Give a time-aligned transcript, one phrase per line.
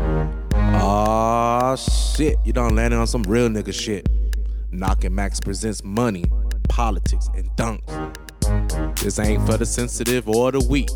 [0.00, 4.08] Ah shit, you done landed on some real nigga shit.
[4.70, 6.24] Knocking Max presents money,
[6.68, 9.00] politics, and dunks.
[9.00, 10.88] This ain't for the sensitive or the weak.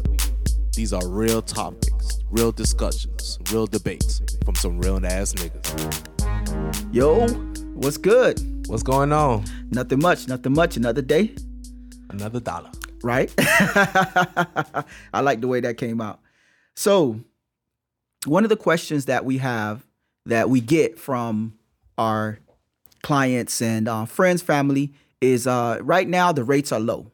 [0.74, 6.94] These are real topics, real discussions, real debates from some real ass niggas.
[6.94, 7.26] Yo,
[7.74, 8.38] what's good?
[8.68, 9.44] What's going on?
[9.70, 10.76] Nothing much, nothing much.
[10.76, 11.34] Another day,
[12.10, 12.70] Another dollar.
[13.02, 13.32] right?
[13.38, 16.20] I like the way that came out.
[16.74, 17.20] So,
[18.26, 19.86] one of the questions that we have
[20.26, 21.54] that we get from
[21.96, 22.38] our
[23.02, 27.10] clients and uh, friends, family is uh, right now the rates are low,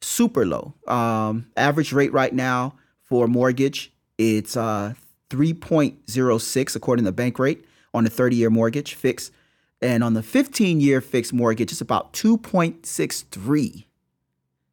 [0.00, 0.74] super low.
[0.86, 4.94] Um, average rate right now for mortgage it's uh,
[5.30, 9.32] 3.06 according to Bankrate on the 30 year mortgage fixed,
[9.80, 13.84] and on the 15 year fixed mortgage it's about 2.63.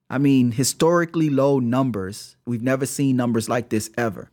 [0.09, 2.35] I mean, historically low numbers.
[2.45, 4.29] We've never seen numbers like this ever.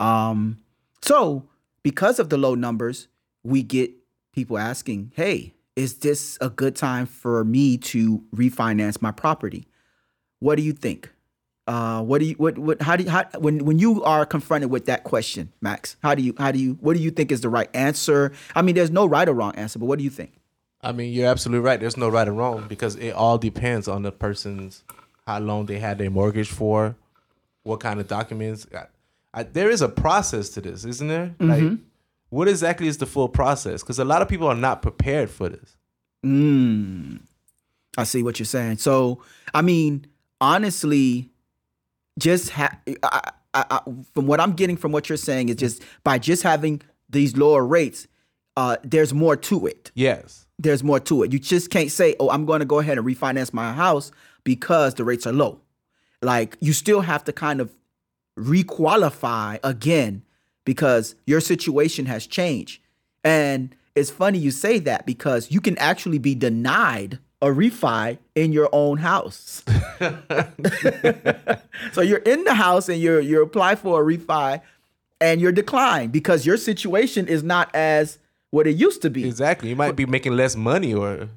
[0.00, 0.58] Um,
[1.02, 1.44] so,
[1.82, 3.06] because of the low numbers,
[3.44, 3.92] we get
[4.32, 9.68] people asking, "Hey, is this a good time for me to refinance my property?"
[10.40, 11.10] What do you think?
[11.66, 14.70] Uh, what do you what what how do you how, when when you are confronted
[14.70, 15.96] with that question, Max?
[16.02, 18.32] How do you how do you what do you think is the right answer?
[18.56, 20.32] I mean, there's no right or wrong answer, but what do you think?
[20.82, 21.78] I mean, you're absolutely right.
[21.78, 24.82] There's no right or wrong because it all depends on the person's
[25.26, 26.96] how long they had their mortgage for,
[27.62, 28.66] what kind of documents.
[29.32, 31.34] I, there is a process to this, isn't there?
[31.38, 31.78] Like,
[32.30, 33.82] what exactly is the full process?
[33.82, 35.76] Because a lot of people are not prepared for this.
[36.24, 37.20] Mm,
[37.96, 38.78] I see what you're saying.
[38.78, 39.22] So,
[39.54, 40.06] I mean,
[40.40, 41.30] honestly,
[42.18, 43.80] just ha- I, I, I,
[44.14, 47.64] from what I'm getting from what you're saying is just by just having these lower
[47.64, 48.06] rates,
[48.56, 49.90] uh, there's more to it.
[49.94, 50.46] Yes.
[50.58, 51.32] There's more to it.
[51.32, 54.12] You just can't say, "Oh, I'm going to go ahead and refinance my house
[54.44, 55.60] because the rates are low."
[56.22, 57.70] Like you still have to kind of
[58.40, 60.22] requalify again
[60.64, 62.80] because your situation has changed.
[63.24, 68.52] And it's funny you say that because you can actually be denied a refi in
[68.52, 69.62] your own house.
[71.92, 74.60] so you're in the house and you're you apply for a refi
[75.20, 78.18] and you're declined because your situation is not as
[78.50, 79.26] what it used to be.
[79.26, 79.70] Exactly.
[79.70, 81.28] You might be making less money or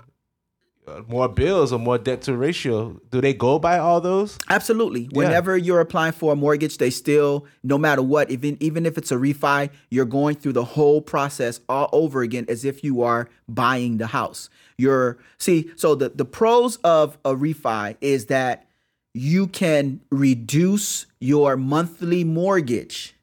[0.85, 2.99] Uh, more bills or more debt to ratio.
[3.09, 4.37] Do they go by all those?
[4.49, 5.05] Absolutely.
[5.13, 9.09] Whenever you're applying for a mortgage, they still, no matter what, even even if it's
[9.11, 13.29] a refi, you're going through the whole process all over again as if you are
[13.47, 14.49] buying the house.
[14.77, 18.67] You're see, so the, the pros of a refi is that
[19.13, 23.15] you can reduce your monthly mortgage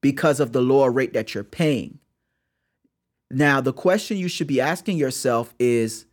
[0.00, 2.00] because of the lower rate that you're paying.
[3.30, 6.05] Now, the question you should be asking yourself is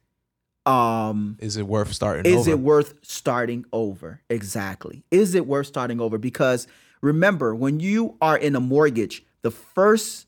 [0.66, 2.52] um Is it worth starting is over?
[2.52, 4.22] it worth starting over?
[4.30, 5.04] Exactly.
[5.12, 6.18] Is it worth starting over?
[6.18, 6.68] Because
[7.02, 10.26] remember, when you are in a mortgage, the first,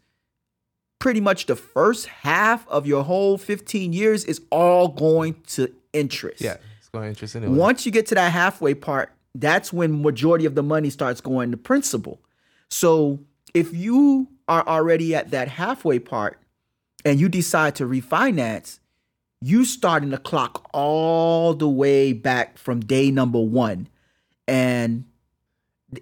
[1.00, 6.41] pretty much the first half of your whole 15 years is all going to interest.
[6.41, 7.56] yeah, it's going to interest anyway.
[7.57, 11.52] Once you get to that halfway part, that's when majority of the money starts going
[11.52, 12.19] to principal.
[12.69, 13.19] So
[13.53, 16.40] if you are already at that halfway part
[17.06, 18.79] and you decide to refinance,
[19.41, 23.88] you starting the clock all the way back from day number one.
[24.47, 25.06] And,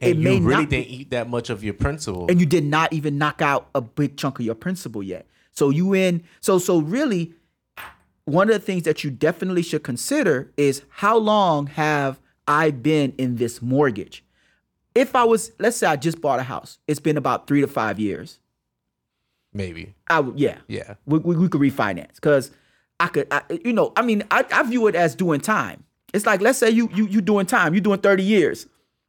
[0.01, 2.27] and you really not be- didn't eat that much of your principal.
[2.29, 5.27] and you did not even knock out a big chunk of your principal yet.
[5.51, 7.33] So you in so so really
[8.25, 13.13] one of the things that you definitely should consider is how long have I been
[13.17, 14.23] in this mortgage?
[14.95, 17.67] If I was let's say I just bought a house, it's been about 3 to
[17.67, 18.39] 5 years.
[19.53, 19.93] Maybe.
[20.09, 20.57] I would yeah.
[20.67, 20.95] Yeah.
[21.05, 22.51] We, we, we could refinance cuz
[22.99, 25.83] I could I, you know, I mean I, I view it as doing time.
[26.13, 28.67] It's like let's say you you you doing time, you doing 30 years.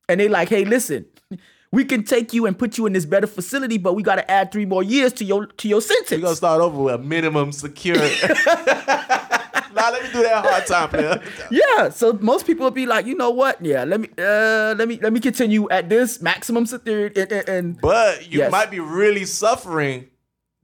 [0.09, 1.06] And they like, "Hey, listen,
[1.72, 4.31] we can take you and put you in this better facility, but we got to
[4.31, 6.95] add 3 more years to your to your sentence." We're going to start over with
[6.95, 7.97] a minimum secure.
[9.75, 11.22] nah, let me do that hard time, player.
[11.51, 13.65] Yeah, so most people would be like, you know what?
[13.65, 17.49] Yeah, let me uh let me let me continue at this maximum security and, and,
[17.49, 18.53] and But you Yes.
[18.53, 20.09] might be really suffering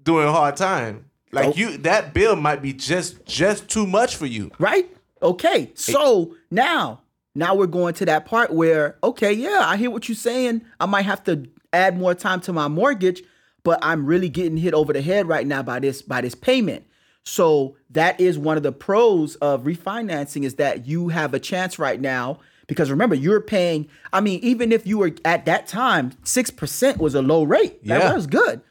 [0.02, 1.09] doing hard time.
[1.32, 4.50] Like you, that bill might be just just too much for you.
[4.58, 4.88] right?
[5.22, 5.70] Okay.
[5.74, 7.00] So now
[7.34, 10.62] now we're going to that part where okay, yeah, I hear what you're saying.
[10.80, 13.22] I might have to add more time to my mortgage,
[13.62, 16.84] but I'm really getting hit over the head right now by this by this payment.
[17.22, 21.78] So that is one of the pros of refinancing is that you have a chance
[21.78, 26.12] right now because remember you're paying I mean even if you were at that time
[26.24, 27.84] 6% was a low rate.
[27.84, 28.14] That Yeah.
[28.14, 28.62] was good.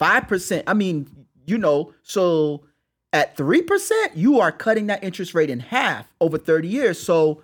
[0.00, 0.62] 5%.
[0.66, 1.08] I mean,
[1.46, 2.64] you know, so
[3.12, 6.98] at 3%, you are cutting that interest rate in half over 30 years.
[7.00, 7.42] So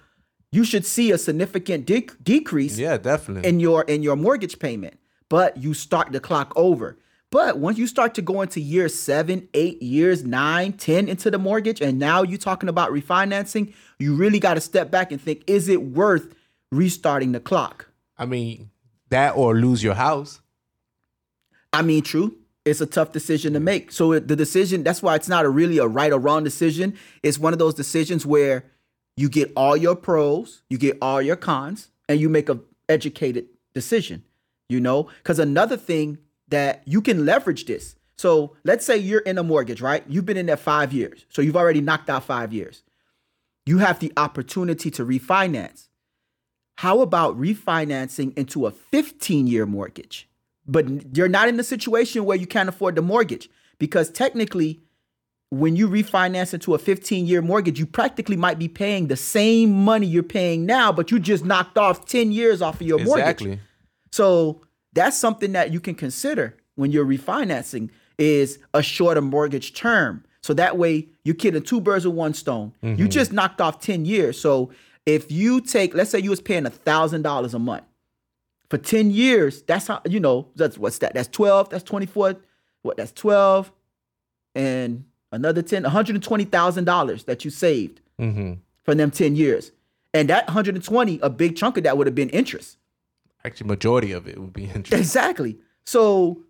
[0.50, 3.48] you should see a significant dec- decrease Yeah, definitely.
[3.48, 4.98] in your in your mortgage payment,
[5.30, 6.98] but you start the clock over.
[7.30, 11.38] But once you start to go into year seven, eight years, nine, ten into the
[11.38, 15.42] mortgage, and now you're talking about refinancing, you really got to step back and think:
[15.46, 16.34] Is it worth
[16.70, 17.88] restarting the clock?
[18.18, 18.68] I mean,
[19.08, 20.42] that or lose your house.
[21.72, 22.36] I mean, true.
[22.64, 23.90] It's a tough decision to make.
[23.90, 26.96] So the decision, that's why it's not a really a right or wrong decision.
[27.22, 28.64] It's one of those decisions where
[29.16, 33.46] you get all your pros, you get all your cons, and you make a educated
[33.74, 34.24] decision.
[34.68, 36.18] You know, because another thing
[36.48, 37.96] that you can leverage this.
[38.16, 40.04] So let's say you're in a mortgage, right?
[40.06, 41.26] You've been in there five years.
[41.28, 42.82] So you've already knocked out five years.
[43.66, 45.88] You have the opportunity to refinance.
[46.76, 50.28] How about refinancing into a 15 year mortgage?
[50.66, 54.80] But you're not in the situation where you can't afford the mortgage because technically,
[55.50, 59.72] when you refinance into a 15 year mortgage, you practically might be paying the same
[59.72, 63.46] money you're paying now, but you just knocked off 10 years off of your Exactly.
[63.48, 63.64] mortgage.
[64.12, 64.62] So
[64.92, 70.24] that's something that you can consider when you're refinancing is a shorter mortgage term.
[70.42, 72.72] So that way you're killing two birds with one stone.
[72.82, 73.08] You mm-hmm.
[73.08, 74.40] just knocked off 10 years.
[74.40, 74.70] So
[75.06, 77.84] if you take, let's say you was paying thousand dollars a month
[78.72, 81.12] for 10 years, that's how, you know, that's what's that?
[81.12, 82.36] That's 12, that's 24,
[82.80, 83.70] what that's 12
[84.54, 88.52] and another 10, $120,000 that you saved Mm-hmm.
[88.82, 89.72] from them 10 years.
[90.14, 92.78] And that 120, a big chunk of that would have been interest.
[93.44, 94.92] Actually, majority of it would be interest.
[94.94, 95.58] Exactly.
[95.84, 96.40] So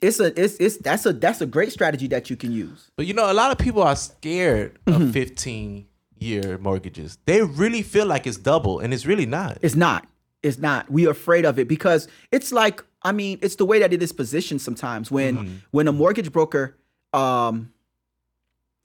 [0.00, 2.90] it's a it's it's that's a that's a great strategy that you can use.
[2.96, 5.86] But you know, a lot of people are scared of 15
[6.18, 7.18] year mortgages.
[7.24, 9.58] They really feel like it's double, and it's really not.
[9.60, 10.08] It's not.
[10.42, 10.90] It's not.
[10.90, 14.02] We are afraid of it because it's like I mean, it's the way that it
[14.02, 16.76] is positioned sometimes when when a mortgage broker
[17.12, 17.72] um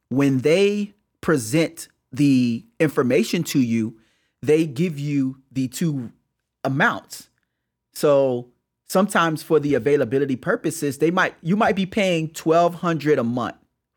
[0.10, 3.98] when they present the information to you,
[4.42, 6.12] they give you the two
[6.64, 7.30] amounts.
[7.94, 8.50] So
[8.88, 13.56] sometimes for the availability purposes, they might you might be paying 1200 a month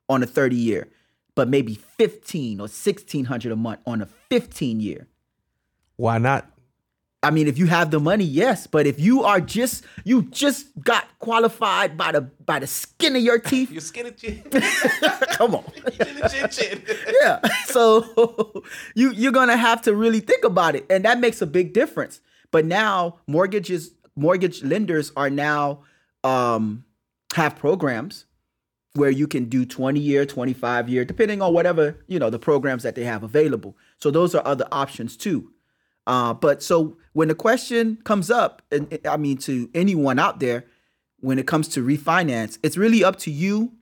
[0.09, 0.89] on a 30 year,
[1.35, 5.07] but maybe 15 or 1600 a month on a 15 year.
[5.97, 6.51] Why not?
[7.27, 8.69] I mean, if you have the money, yes.
[8.69, 13.23] But if you are just you just got qualified by the by the skin of
[13.23, 14.45] your teeth, Your skinny chin.
[15.33, 15.65] come on.
[16.31, 16.83] chin, chin.
[17.21, 17.41] yeah.
[17.65, 18.63] So
[18.95, 22.21] you you're gonna have to really think about it, and that makes a big difference.
[22.53, 25.81] But now mortgages mortgage lenders are now
[26.23, 26.85] um,
[27.35, 28.27] have programs
[28.95, 32.85] where you can do 20 year, 25 year, depending on whatever you know the programs
[32.85, 33.77] that they have available.
[33.99, 35.51] So those are other options too.
[36.07, 40.65] Uh, but so when the question comes up, and I mean to anyone out there,
[41.21, 43.73] when it comes to refinance, it's really up to you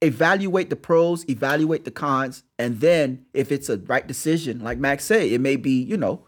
[0.00, 5.04] evaluate the pros, evaluate the cons, and then if it's a right decision, like Max
[5.04, 6.24] said, it may be, you know,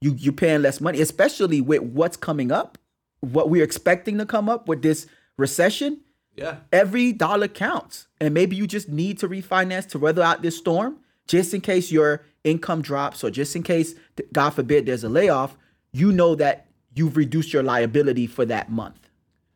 [0.00, 2.78] you you're paying less money, especially with what's coming up,
[3.20, 6.00] what we're expecting to come up with this recession.
[6.36, 6.58] Yeah.
[6.72, 8.06] Every dollar counts.
[8.20, 11.90] And maybe you just need to refinance to weather out this storm, just in case
[11.90, 13.94] your income drops or just in case,
[14.32, 15.56] God forbid, there's a layoff,
[15.92, 18.96] you know that you've reduced your liability for that month.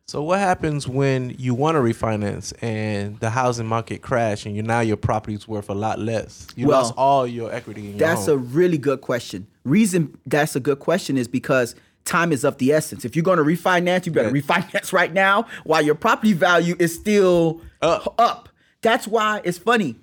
[0.05, 4.61] So what happens when you want to refinance and the housing market crash and you
[4.61, 6.47] now your property's worth a lot less?
[6.55, 9.47] You Well, lost all your equity in your That's a really good question.
[9.63, 13.05] Reason that's a good question is because time is of the essence.
[13.05, 14.41] If you're going to refinance, you better Yeah.
[14.41, 18.13] refinance right now while your property value is still Up.
[18.19, 18.49] up.
[18.81, 19.95] That's why it's funny.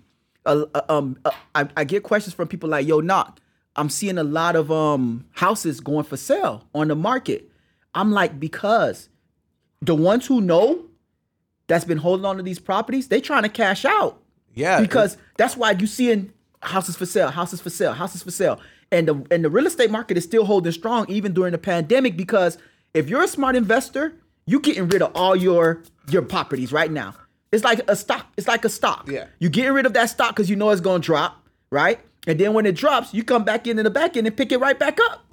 [0.46, 3.40] Uh, um, uh, I, I get questions from people like, "Yo, knock."
[3.76, 7.50] I'm seeing a lot of um houses going for sale on the market.
[7.94, 9.08] I'm like, because
[9.80, 10.84] the ones who know
[11.66, 14.22] that's been holding on to these properties, they trying to cash out
[14.54, 14.80] yeah.
[14.80, 16.32] because that's why you seeing
[16.62, 19.90] houses for sale, houses for sale, houses for sale, and the and the real estate
[19.90, 22.58] market is still holding strong even during the pandemic because
[22.94, 24.14] if you're a smart investor,
[24.46, 27.14] you're getting rid of all your your properties right now.
[27.52, 28.32] It's like a stock.
[28.36, 29.08] It's like a stock.
[29.10, 29.26] Yeah.
[29.38, 31.98] You getting rid of that stock because you know it's gonna drop, right?
[32.26, 34.52] And then when it drops, you come back in in the back end and pick
[34.52, 35.24] it right back up.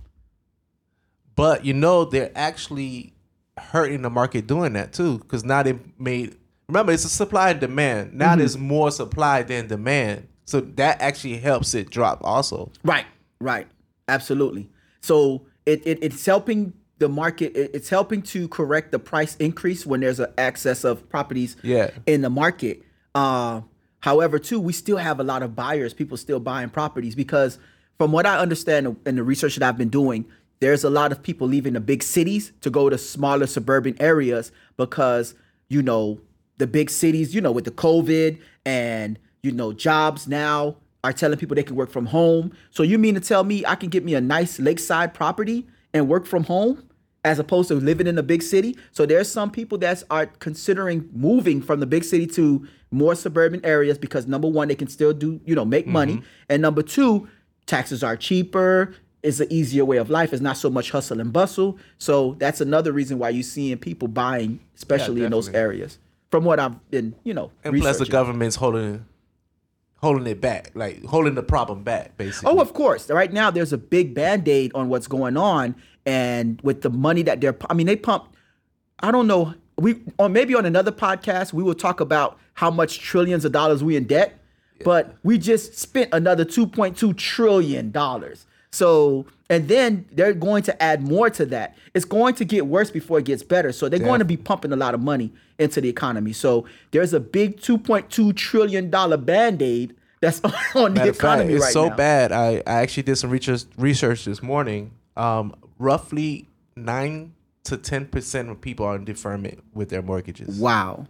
[1.35, 3.13] But you know they're actually
[3.57, 6.35] hurting the market doing that too, because now they made.
[6.67, 8.13] Remember, it's a supply and demand.
[8.13, 8.39] Now Mm-hmm.
[8.39, 12.71] there's more supply than demand, so that actually helps it drop also.
[12.83, 13.05] Right,
[13.39, 13.67] right,
[14.07, 14.69] absolutely.
[15.01, 19.99] So it, it it's helping the market it's helping to correct the price increase when
[19.99, 21.91] there's an excess of properties Yeah.
[22.05, 22.81] in the market.
[23.13, 23.61] Uh,
[23.99, 25.93] however, too, we still have a lot of buyers.
[25.93, 27.59] People still buying properties because,
[27.97, 30.25] from what I understand and the research that I've been doing,
[30.59, 34.51] there's a lot of people leaving the big cities to go to smaller suburban areas
[34.75, 35.35] because
[35.69, 36.19] you know
[36.57, 41.37] the big cities, you know, with the COVID and you know jobs now are telling
[41.37, 42.51] people they can work from home.
[42.71, 46.07] So you mean to tell me I can get me a nice lakeside property and
[46.07, 46.87] work from home
[47.23, 48.77] as opposed to living in a big city.
[48.91, 53.63] So there's some people that are considering moving from the big city to more suburban
[53.65, 56.13] areas because number one, they can still do, you know, make money.
[56.13, 56.25] Mm-hmm.
[56.49, 57.27] And number two,
[57.65, 58.95] taxes are cheaper.
[59.23, 60.31] It's an easier way of life.
[60.31, 61.77] It's not so much hustle and bustle.
[61.97, 65.99] So that's another reason why you're seeing people buying, especially in those areas.
[66.31, 69.05] From what I've been, you know, And plus, the government's holding
[69.97, 72.51] holding it back, like holding the problem back, basically.
[72.51, 73.09] Oh, of course.
[73.09, 75.75] Right now, there's a big band aid on what's going on,
[76.05, 78.35] and with the money that they're, I mean, they pump.
[78.99, 79.53] I don't know.
[79.77, 83.83] We or maybe on another podcast we will talk about how much trillions of dollars
[83.83, 84.39] we in debt,
[84.83, 88.47] but we just spent another 2.2 trillion dollars.
[88.71, 91.75] So, and then they're going to add more to that.
[91.93, 93.71] It's going to get worse before it gets better.
[93.71, 96.33] So they're going to be pumping a lot of money into the economy.
[96.33, 100.41] So there's a big 2.2 trillion dollar band aid that's
[100.75, 101.95] on the Matter of fact, it's right so now.
[101.95, 102.31] bad.
[102.31, 104.91] I, I actually did some research research this morning.
[105.15, 107.33] Um, roughly nine
[107.65, 110.59] to ten percent of people are in deferment with their mortgages.
[110.59, 111.07] Wow.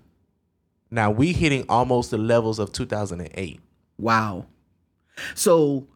[0.91, 3.59] Now we hitting almost the levels of 2008.
[3.97, 4.45] Wow.
[5.35, 5.87] So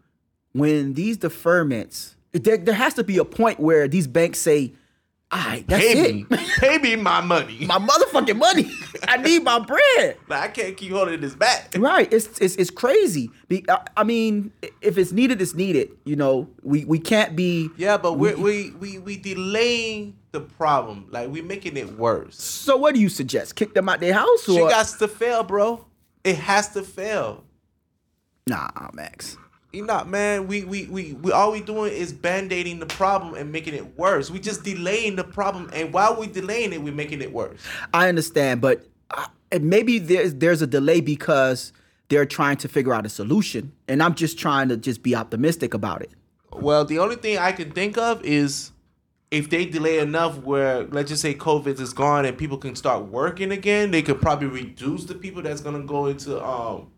[0.54, 4.74] when these deferments, there, there has to be a point where these banks say,
[5.34, 6.30] all right, that's Pay it.
[6.30, 7.66] me, pay me my money.
[7.66, 8.70] my motherfucking money.
[9.08, 10.18] I need my bread.
[10.28, 11.74] Like, I can't keep holding this back.
[11.78, 12.12] Right.
[12.12, 13.32] It's it's, it's crazy.
[13.48, 15.92] Be, I, I mean, if it's needed, it's needed.
[16.04, 17.70] You know, we, we can't be.
[17.78, 21.08] Yeah, but we we we we delaying the problem.
[21.12, 22.36] Like we're making it worse.
[22.42, 23.56] So what do you suggest?
[23.56, 25.86] Kick them out their house or She got to fail, bro.
[26.26, 27.44] It has to fail.
[28.48, 29.38] nah, Max.
[29.74, 33.52] You know, man, we, we, we, we all we doing is band-aiding the problem and
[33.54, 34.30] making it worse.
[34.30, 37.60] We just delaying the problem, and while we delaying it, we're making it worse.
[37.94, 41.72] I understand, but uh, and maybe there's there's a delay because
[42.10, 45.74] they're trying to figure out a solution, and I'm just trying to just be optimistic
[45.74, 46.12] about it.
[46.52, 48.72] Well, the only thing I can think of is
[49.32, 53.06] if they delay enough where let's just say COVID is gone and people can start
[53.06, 56.92] working again, they could probably reduce the people that's gonna go into um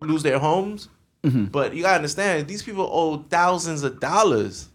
[0.00, 0.88] lose their homes.
[1.22, 4.68] But you gotta understand, these people owe thousands of dollars.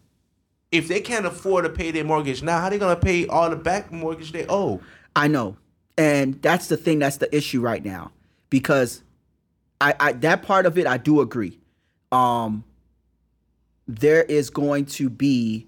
[0.71, 3.49] If they can't afford to pay their mortgage now, how are they gonna pay all
[3.49, 4.81] the back mortgage they owe?
[5.15, 5.57] I know.
[5.97, 8.11] And that's the thing that's the issue right now.
[8.49, 9.01] Because
[9.81, 11.59] I, I that part of it I do agree.
[12.11, 12.63] Um
[13.87, 15.67] there is going to be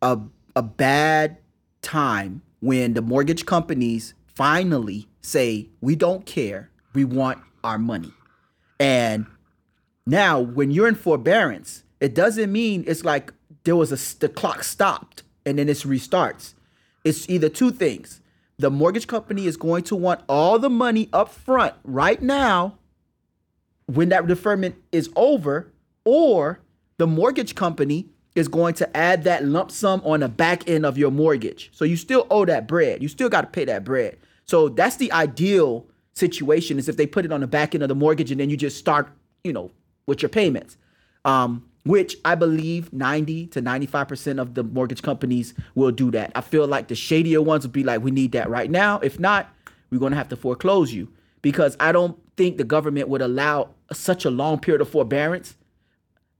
[0.00, 0.18] a
[0.56, 1.38] a bad
[1.82, 8.12] time when the mortgage companies finally say, we don't care, we want our money.
[8.78, 9.26] And
[10.06, 13.32] now, when you're in forbearance, it doesn't mean it's like
[13.64, 16.54] there was a the clock stopped and then it restarts.
[17.04, 18.20] It's either two things.
[18.58, 22.78] The mortgage company is going to want all the money up front right now
[23.86, 25.72] when that deferment is over,
[26.04, 26.60] or
[26.98, 30.96] the mortgage company is going to add that lump sum on the back end of
[30.96, 31.70] your mortgage.
[31.72, 33.02] So you still owe that bread.
[33.02, 34.18] You still got to pay that bread.
[34.44, 37.88] So that's the ideal situation is if they put it on the back end of
[37.88, 39.08] the mortgage and then you just start,
[39.44, 39.70] you know,
[40.06, 40.76] with your payments.
[41.24, 46.30] Um, which I believe 90 to 95% of the mortgage companies will do that.
[46.34, 49.00] I feel like the shadier ones will be like, we need that right now.
[49.00, 49.52] If not,
[49.90, 51.08] we're going to have to foreclose you
[51.42, 55.56] because I don't think the government would allow such a long period of forbearance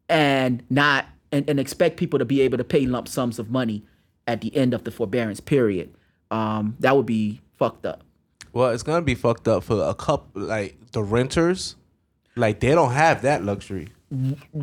[0.08, 3.84] and not and, and expect people to be able to pay lump sums of money
[4.26, 5.92] at the end of the forbearance period.
[6.30, 8.04] Um, that would be fucked up.
[8.52, 11.76] Well, it's gonna be fucked up for a couple, like the renters.
[12.36, 13.88] Like they don't have that luxury.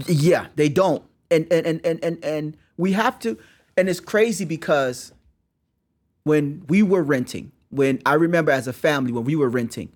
[0.07, 1.03] Yeah, they don't.
[1.31, 3.37] And and and and and, and we have to
[3.77, 5.13] and it's crazy because
[6.23, 9.91] when we were renting, when I remember as a family when we were renting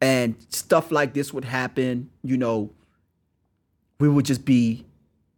[0.00, 2.70] and stuff like this would happen, you know,
[3.98, 4.84] we would just be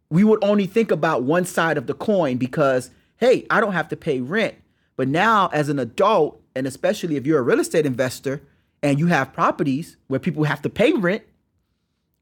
[0.09, 3.87] we would only think about one side of the coin because hey, I don't have
[3.89, 4.55] to pay rent.
[4.95, 8.41] But now as an adult and especially if you're a real estate investor
[8.83, 11.23] and you have properties where people have to pay rent,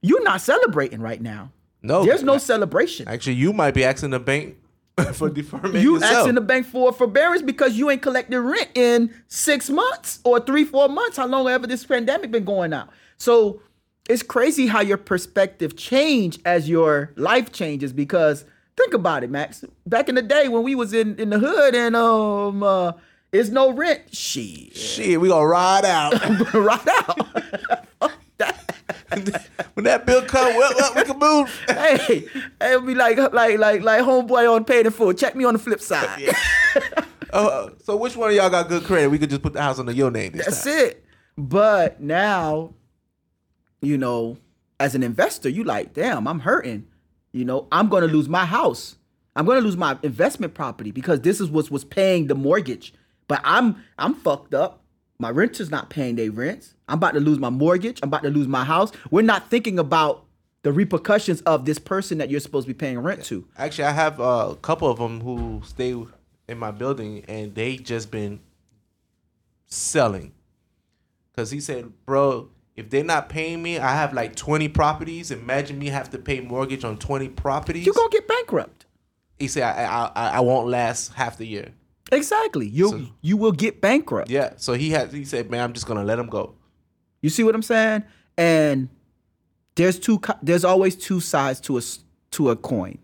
[0.01, 1.51] you're not celebrating right now.
[1.82, 3.08] No, There's no celebration.
[3.08, 4.58] Actually, you might be asking the bank
[5.13, 6.13] for deferment You yourself.
[6.13, 10.65] asking the bank for forbearance because you ain't collected rent in six months or three,
[10.65, 12.89] four months, how long ever this pandemic been going out.
[13.18, 13.62] So
[14.10, 18.44] it's crazy how your perspective change as your life changes because
[18.75, 19.63] think about it, Max.
[19.86, 22.91] Back in the day when we was in, in the hood and um uh
[23.32, 24.13] it's no rent.
[24.13, 24.75] Shit.
[24.75, 26.13] Shit, we gonna ride out.
[26.53, 27.86] ride out.
[29.74, 31.65] When that bill come, well, well, we can move.
[31.67, 32.25] hey,
[32.62, 35.13] it'll be like like like like homeboy on paid in full.
[35.13, 36.34] Check me on the flip side.
[37.31, 39.10] Uh, so which one of y'all got good credit?
[39.10, 40.31] We could just put the house under your name.
[40.31, 40.74] This That's time.
[40.74, 41.05] it.
[41.38, 42.74] But now,
[43.81, 44.38] you know,
[44.79, 46.88] as an investor, you like, damn, I'm hurting.
[47.31, 48.98] You know, I'm gonna lose my house.
[49.36, 52.93] I'm gonna lose my investment property because this is what's was paying the mortgage.
[53.27, 54.84] But I'm I'm fucked up.
[55.21, 56.75] My renter's not paying their rents.
[56.88, 57.99] I'm about to lose my mortgage.
[58.01, 58.91] I'm about to lose my house.
[59.11, 60.25] We're not thinking about
[60.63, 63.45] the repercussions of this person that you're supposed to be paying rent to.
[63.57, 65.93] Actually, I have uh, a couple of them who stay
[66.47, 68.39] in my building, and they just been
[69.65, 70.31] selling.
[71.35, 75.31] Cause he said, "Bro, if they're not paying me, I have like twenty properties.
[75.31, 77.85] Imagine me have to pay mortgage on twenty properties.
[77.85, 78.85] You're gonna get bankrupt.
[79.38, 81.71] he said, I, I, I won't last half the year.
[82.11, 82.67] Exactly.
[82.67, 84.29] You So- you will get bankrupt.
[84.29, 84.53] Yeah.
[84.57, 85.11] So he had.
[85.13, 86.55] He said, man, I'm just gonna let him go.
[87.21, 88.03] You see what I'm saying?
[88.37, 88.89] And
[89.75, 90.21] there's two.
[90.41, 91.81] There's always two sides to a
[92.31, 92.97] to a coin.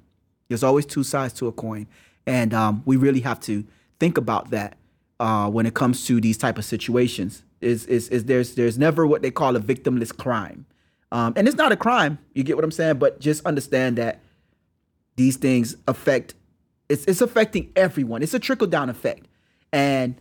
[0.47, 1.87] There's always two sides to a coin,
[2.25, 3.65] and um, we really have to
[3.99, 4.77] think about that
[5.19, 7.43] uh, when it comes to these type of situations.
[7.61, 10.65] Is is is there's there's never what they call a victimless crime,
[11.11, 12.19] um, and it's not a crime.
[12.33, 12.97] You get what I'm saying?
[12.97, 14.19] But just understand that
[15.15, 16.35] these things affect.
[16.89, 18.21] It's it's affecting everyone.
[18.21, 19.27] It's a trickle down effect,
[19.71, 20.15] and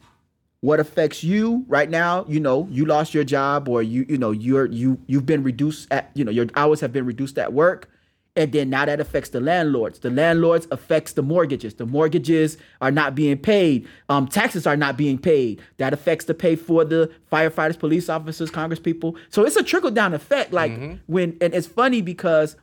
[0.64, 4.30] what affects you right now you know you lost your job or you you know
[4.30, 7.90] you're you you've been reduced at you know your hours have been reduced at work.
[8.36, 10.00] And then now that affects the landlords.
[10.00, 11.74] The landlords affects the mortgages.
[11.74, 13.86] The mortgages are not being paid.
[14.08, 15.62] Um, taxes are not being paid.
[15.76, 19.90] That affects the pay for the firefighters police officers congress people so it's a trickle
[19.90, 20.52] down effect.
[20.52, 20.72] Like
[21.06, 22.56] when and it's funny because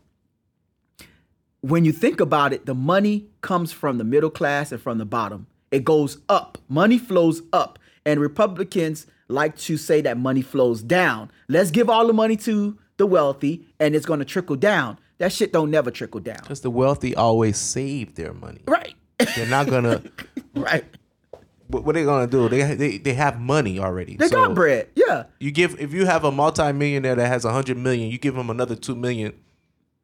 [1.62, 5.06] when you think about it, the money comes from the middle class and from the
[5.06, 5.48] bottom.
[5.72, 6.58] It goes up.
[6.68, 7.80] Money flows up.
[8.06, 11.32] And Republicans like to say that money flows down.
[11.48, 15.00] Let's give all the money to the wealthy and it's going to trickle down.
[15.20, 16.39] That shit don't never trickle down.
[16.41, 18.62] Because the wealthy always save their money.
[18.65, 18.96] Right.
[19.36, 20.01] They're not gonna.
[20.56, 20.84] right.
[21.68, 22.50] what, what they gonna do?
[22.50, 24.15] They they they have money already.
[24.15, 24.89] They So got bread.
[24.96, 25.25] Yeah.
[25.39, 28.50] You give if you have a multimillionaire that has a hundred million, you give him
[28.50, 29.34] another two million.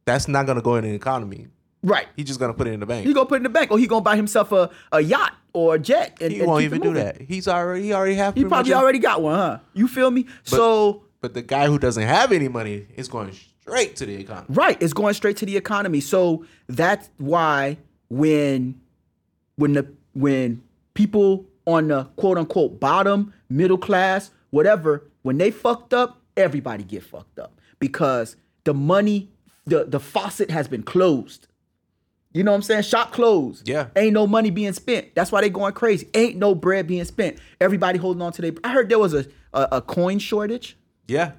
[0.08, 1.48] That's not gonna go in the economy.
[1.84, 2.08] Right.
[2.16, 3.06] He's just gonna put it in the bank.
[3.06, 5.34] He gonna put it in the bank, or he gonna buy himself a, a yacht
[5.52, 6.18] or a jet.
[6.22, 7.22] And, He and won't even do that.
[7.22, 8.34] He's already he already have.
[8.34, 9.60] He probably already got one, huh?
[9.74, 10.26] You feel me?
[10.44, 14.48] so But the guy who doesn't have any money is going straight to the economy.
[14.50, 16.00] Right, it's going straight to the economy.
[16.00, 18.80] So that's why when
[19.58, 25.94] when the when people on the quote unquote bottom, middle class, whatever, when they fucked
[25.94, 29.30] up, everybody get fucked up because the money,
[29.68, 31.48] the the faucet has been closed.
[32.34, 32.84] You know what I'm saying?
[32.84, 33.68] Shop closed.
[33.68, 33.88] Yeah.
[33.96, 35.16] Ain't no money being spent.
[35.16, 36.08] That's why they going crazy.
[36.14, 37.40] Ain't no bread being spent.
[37.60, 38.52] Everybody holding on to their.
[38.64, 40.78] I heard there was a a, a coin shortage.
[41.08, 41.32] Yeah,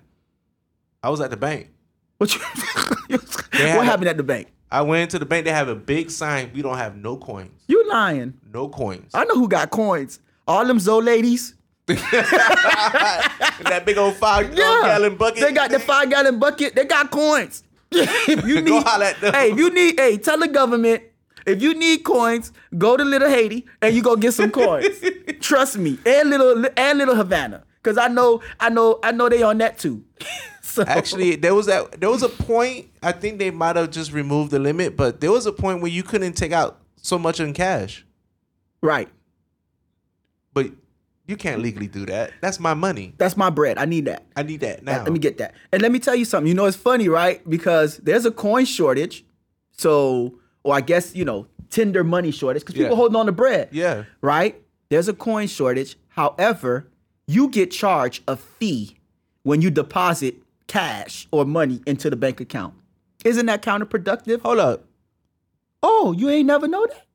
[1.03, 1.71] I was at the bank.
[2.19, 2.41] What, you,
[3.11, 4.49] what a- happened at the bank?
[4.71, 5.45] I went into the bank.
[5.45, 6.51] They have a big sign.
[6.55, 7.63] We don't have no coins.
[7.69, 8.35] You lying.
[8.53, 9.13] No coins.
[9.15, 10.19] I know who got coins.
[10.47, 11.55] All them Zoe ladies.
[11.89, 15.41] that big old five gallon bucket.
[15.41, 16.75] They got the five gallon bucket.
[16.75, 17.63] They got coins.
[17.93, 19.35] If you need, holler at them.
[19.35, 21.03] hey, if you need, hey, tell the government
[21.47, 24.87] if you need coins, go to Little Haiti and you go get some coins.
[25.41, 29.43] Trust me, and little and little Havana, because I know, I know, I know they
[29.43, 30.05] on that too.
[30.63, 32.01] so Actually, there was that.
[32.01, 32.89] There was a point.
[33.03, 35.91] I think they might have just removed the limit, but there was a point where
[35.91, 38.05] you couldn't take out so much in cash.
[38.83, 39.09] right,
[40.53, 40.73] But
[41.29, 42.33] you can't legally do that.
[42.41, 43.15] That's my money.
[43.19, 43.79] that's my bread.
[43.79, 44.25] I need that.
[44.35, 45.05] I need that now.
[45.05, 45.55] Let me get that.
[45.71, 46.49] And let me tell you something.
[46.49, 47.49] You know, it's funny, right?
[47.49, 49.25] Because there's a coin shortage.
[49.71, 52.97] So, or I guess, you know, tender money shortage because people Yeah.
[52.97, 53.69] holding on to bread.
[53.71, 54.05] Yeah.
[54.21, 54.61] Right?
[54.89, 55.97] There's a coin shortage.
[56.09, 56.89] However,
[57.27, 58.97] you get charged a fee
[59.43, 60.37] when you deposit
[60.67, 62.75] cash or money into the bank account.
[63.25, 64.41] Isn't that counterproductive?
[64.41, 64.85] Hold up.
[65.83, 67.07] Oh, you ain't never know that?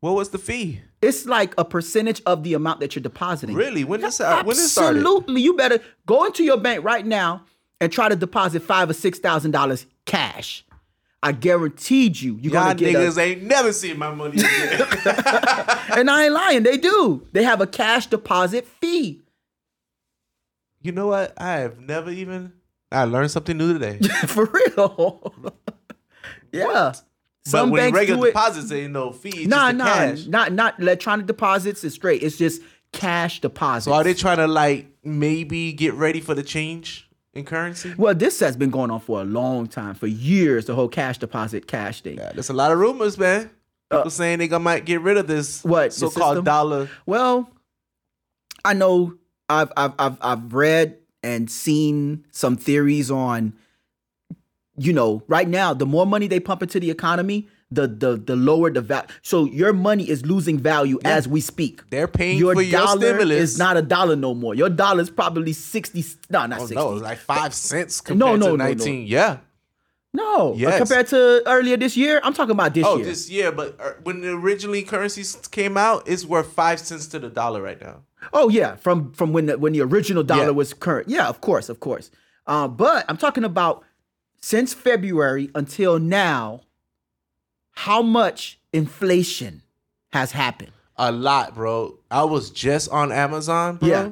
[0.00, 0.82] What was the fee?
[1.04, 3.54] It's like a percentage of the amount that you're depositing.
[3.54, 3.84] Really?
[3.84, 5.00] When this uh, when this started?
[5.00, 5.42] Absolutely.
[5.42, 7.44] You better go into your bank right now
[7.80, 10.64] and try to deposit five or six thousand dollars cash.
[11.22, 14.82] I guaranteed you, you're Y'all gonna get niggas a, ain't never seen my money again.
[15.96, 17.26] and I ain't lying, they do.
[17.32, 19.22] They have a cash deposit fee.
[20.82, 21.32] you know what?
[21.38, 22.52] I have never even.
[22.92, 23.98] I learned something new today.
[24.26, 25.32] For real.
[26.52, 26.66] yeah.
[26.66, 27.02] but
[27.46, 28.28] Some when banks regular do it.
[28.28, 29.28] deposits ain't no fee.
[29.30, 30.26] It's Nah, nah, cash.
[30.26, 32.22] not not electronic deposits is straight.
[32.22, 33.84] It's just cash deposits.
[33.84, 37.92] So are they trying to like maybe get ready for the change in currency?
[37.98, 40.64] well, this has been going on for a long time, for years.
[40.66, 42.16] The whole cash deposit, cash thing.
[42.16, 43.50] Yeah, there's a lot of rumors, man.
[43.90, 46.88] People saying they gonna might get rid of this Uh, What, so-called dollar.
[47.04, 47.50] Well,
[48.64, 49.14] I know
[49.50, 53.52] I've I've I've I've read and seen some theories on
[54.76, 58.36] you know, right now the more money they pump into the economy, the the the
[58.36, 59.08] lower the value.
[59.22, 61.88] So your money is losing value as we speak.
[61.90, 63.40] They're paying your for your dollar stimulus.
[63.40, 64.54] is not a dollar no more.
[64.54, 66.74] Your dollar is probably 60 no, not Oh 60.
[66.74, 68.56] no, like five cents compared no, to no, no.
[68.56, 69.06] nineteen.
[69.06, 69.38] Yeah,
[70.12, 70.78] No, uh, Yes.
[70.78, 73.06] compared to earlier this year, I'm talking about this Oh, year.
[73.06, 77.18] this year, but uh, when the originally currencies came out, it's worth five cents to
[77.18, 78.02] the dollar right now.
[78.32, 80.50] Oh yeah, from from when the when the original dollar Yeah.
[80.50, 81.08] was current.
[81.08, 82.10] Yeah, of course, of course.
[82.46, 83.82] Uh, but I'm talking about
[84.44, 86.60] since February until now,
[87.70, 89.62] how much inflation
[90.12, 90.70] has happened?
[90.96, 91.98] A lot, bro.
[92.10, 93.88] I was just on Amazon, bro.
[93.88, 94.10] Yeah.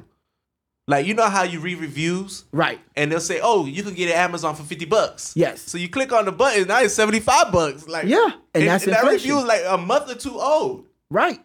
[0.89, 2.81] Like you know how you read reviews Right.
[2.97, 5.61] and they'll say, "Oh, you can get it Amazon for fifty bucks." Yes.
[5.61, 7.87] So you click on the button, now it's seventy five bucks.
[7.87, 9.13] Like Yeah, and that's that inflation.
[9.13, 10.87] review is like a month or two old.
[11.11, 11.41] Right.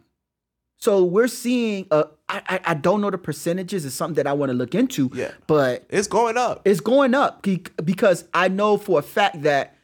[0.77, 1.87] So we're seeing.
[1.91, 3.85] Uh, I, I I don't know the percentages.
[3.85, 5.09] It's something that I want to look into.
[5.13, 5.31] Yeah.
[5.47, 6.61] But It's going up.
[6.65, 7.45] it's going up
[7.83, 9.75] because I know for a fact that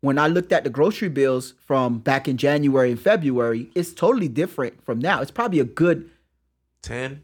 [0.00, 4.28] when I looked at the grocery bills from back in January and February, it's totally
[4.28, 5.20] different from now.
[5.20, 6.08] It's probably a good
[6.82, 7.22] Ten.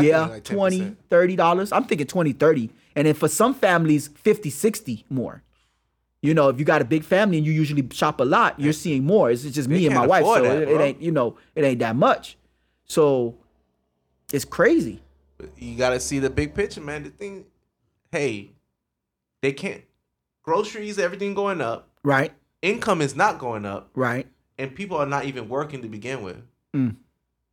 [0.00, 0.96] yeah, like 20 10%.
[1.10, 1.72] 30 dollars.
[1.72, 2.70] I'm thinking 20 30.
[2.96, 5.42] And then for some families 50 60 more.
[6.22, 8.72] You know, if you got a big family and you usually shop a lot, you're
[8.72, 9.30] seeing more.
[9.30, 11.80] It's just me and my wife, so that, it, it ain't, you know, it ain't
[11.80, 12.38] that much.
[12.86, 13.36] So
[14.34, 15.00] it's crazy.
[15.56, 17.04] You gotta see the big picture, man.
[17.04, 17.44] The thing,
[18.10, 18.50] hey,
[19.42, 19.82] they can't.
[20.42, 21.88] Groceries, everything going up.
[22.02, 22.32] Right?
[22.60, 24.26] Income is not going up, Right.
[24.58, 26.42] and people are not even working to begin with.
[26.74, 26.96] Mm.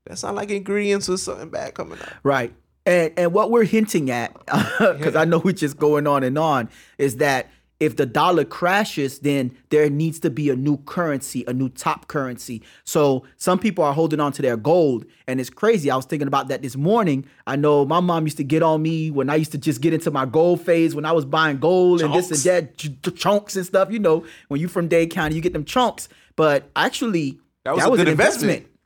[0.07, 2.09] That sound like ingredients or something bad coming up.
[2.23, 2.53] Right.
[2.85, 4.33] And and what we're hinting at,
[4.79, 9.19] because I know we're just going on and on, is that if the dollar crashes,
[9.19, 12.61] then there needs to be a new currency, a new top currency.
[12.83, 15.89] So some people are holding on to their gold, and it's crazy.
[15.91, 17.25] I was thinking about that this morning.
[17.47, 19.93] I know my mom used to get on me when I used to just get
[19.93, 23.15] into my gold phase when I was buying gold and this and that, ch- ch-
[23.15, 23.91] chunks and stuff.
[23.91, 26.07] You know, when you from Dade County, you get them chunks.
[26.35, 28.67] But actually, That was a good investment.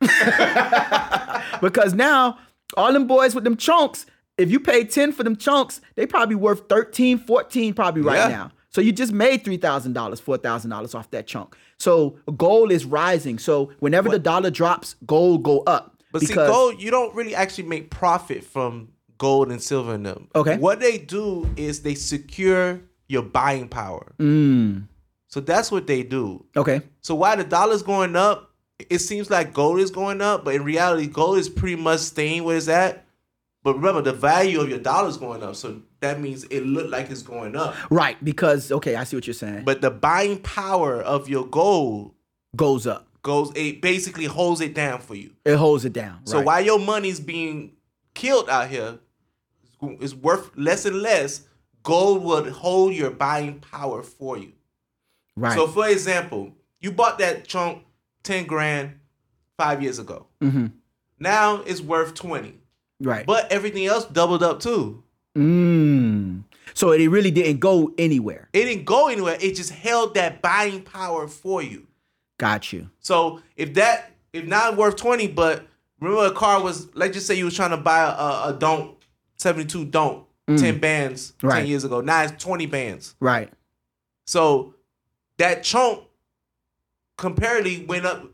[1.60, 2.38] because now
[2.76, 4.06] all them boys with them chunks,
[4.38, 8.28] if you pay 10 for them chunks, they probably worth 13, 14 probably right Yeah.
[8.28, 8.50] now.
[8.76, 11.56] So you just made $3,000, $4,000 off that chunk.
[11.78, 13.38] So gold is rising.
[13.38, 16.02] So whenever the dollar drops, gold go up.
[16.12, 20.28] But see, gold, you don't really actually make profit from gold and silver in them.
[20.34, 20.58] Okay.
[20.58, 24.12] What they do is they secure your buying power.
[24.18, 24.88] Mm,
[25.28, 26.44] So that's what they do.
[26.54, 26.82] okay.
[27.00, 28.50] So while the dollar's going up,
[28.90, 32.44] it seems like gold is going up, but in reality, gold is pretty much staying
[32.44, 33.05] where it's at.
[33.66, 36.90] But remember, the value of your dollar is going up, so that means it looked
[36.90, 37.74] like it's going up.
[37.90, 38.16] Right.
[38.24, 39.64] Because, okay, I see what you're saying.
[39.64, 42.14] But the buying power of your gold
[42.54, 43.08] goes up.
[43.22, 45.32] goes, it basically holds it down for you.
[45.44, 46.24] It holds it down.
[46.26, 46.46] So right.
[46.46, 47.72] while your money's being
[48.14, 49.00] killed out here,
[49.82, 51.48] it's worth less and less.
[51.82, 54.52] Gold would hold your buying power for you.
[55.34, 55.56] Right.
[55.56, 57.82] So, for example, you bought that chunk
[58.22, 59.00] ten grand
[59.58, 60.28] five years ago.
[60.40, 60.70] Mhm.
[61.18, 62.60] Now it's worth twenty,
[63.00, 63.26] right.
[63.26, 65.02] but everything else doubled up too.
[65.36, 66.42] mm.
[66.74, 68.48] So it really didn't go anywhere.
[68.52, 69.38] It didn't go anywhere.
[69.40, 71.86] It just held that buying power for you.
[72.38, 72.90] Got you.
[73.00, 75.66] So if that if not worth twenty, but
[76.00, 78.96] remember a car was let's just say you was trying to buy a, a don't
[79.36, 80.24] seventy two don't
[80.56, 81.48] ten bands Mm.
[81.48, 81.58] Right.
[81.60, 82.00] ten years ago.
[82.02, 83.14] Now it's twenty bands.
[83.20, 83.50] Right.
[84.26, 84.74] So
[85.38, 86.02] that chunk
[87.16, 88.26] comparatively went up.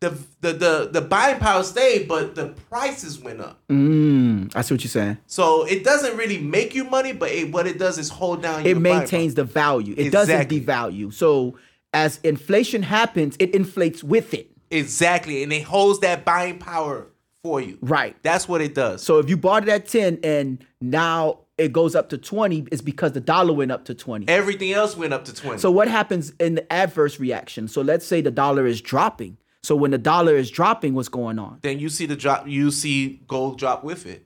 [0.00, 0.10] The,
[0.42, 3.58] the the the buying power stayed, but the prices went up.
[3.70, 4.52] Mm.
[4.54, 5.16] I see what you're saying.
[5.26, 8.66] So it doesn't really make you money, but it, what it does is hold down.
[8.66, 9.94] it maintains the value.
[9.96, 10.60] It Exactly.
[10.60, 11.12] doesn't devalue.
[11.14, 11.58] So
[11.94, 14.50] as inflation happens, it inflates with it.
[14.70, 17.06] exactly, and it holds that buying power
[17.42, 17.78] for you.
[17.80, 18.14] Right.
[18.22, 19.02] That's what it does.
[19.02, 22.82] So if you bought it at 10 and now it goes up to 20, it's
[22.82, 24.28] because the dollar went up to 20.
[24.28, 25.58] Everything else went up to twenty.
[25.58, 27.66] So what happens in the adverse reaction?
[27.66, 29.38] So let's say the dollar is dropping.
[29.66, 31.58] So when the dollar is dropping, what's going on?
[31.62, 32.46] then you see the drop.
[32.46, 34.24] You see gold drop with it.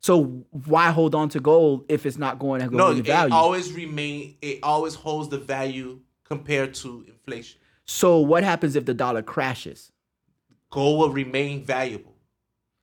[0.00, 3.32] So why hold on to gold if it's not going to go No, in it
[3.32, 4.36] always remain.
[4.40, 7.58] It always holds the value compared to inflation.
[7.84, 9.90] so what happens if the dollar crashes?
[10.70, 12.14] Gold will remain valuable.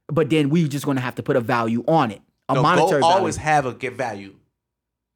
[0.10, 2.22] But then we just going to have to put a value on it.
[2.50, 3.18] A No, monetary gold value.
[3.20, 4.36] always have a get value.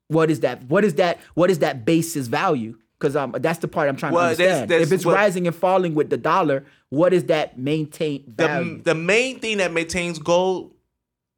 [0.08, 0.64] what is that?
[0.70, 1.20] What is that?
[1.34, 2.78] What is that basis value?
[3.02, 4.70] Because um, that's the part I'm trying Well, to understand.
[4.70, 8.46] that's if it's what- rising and falling with the dollar, what is that maintain The,
[8.48, 8.82] value?
[8.84, 10.76] the main thing that maintains gold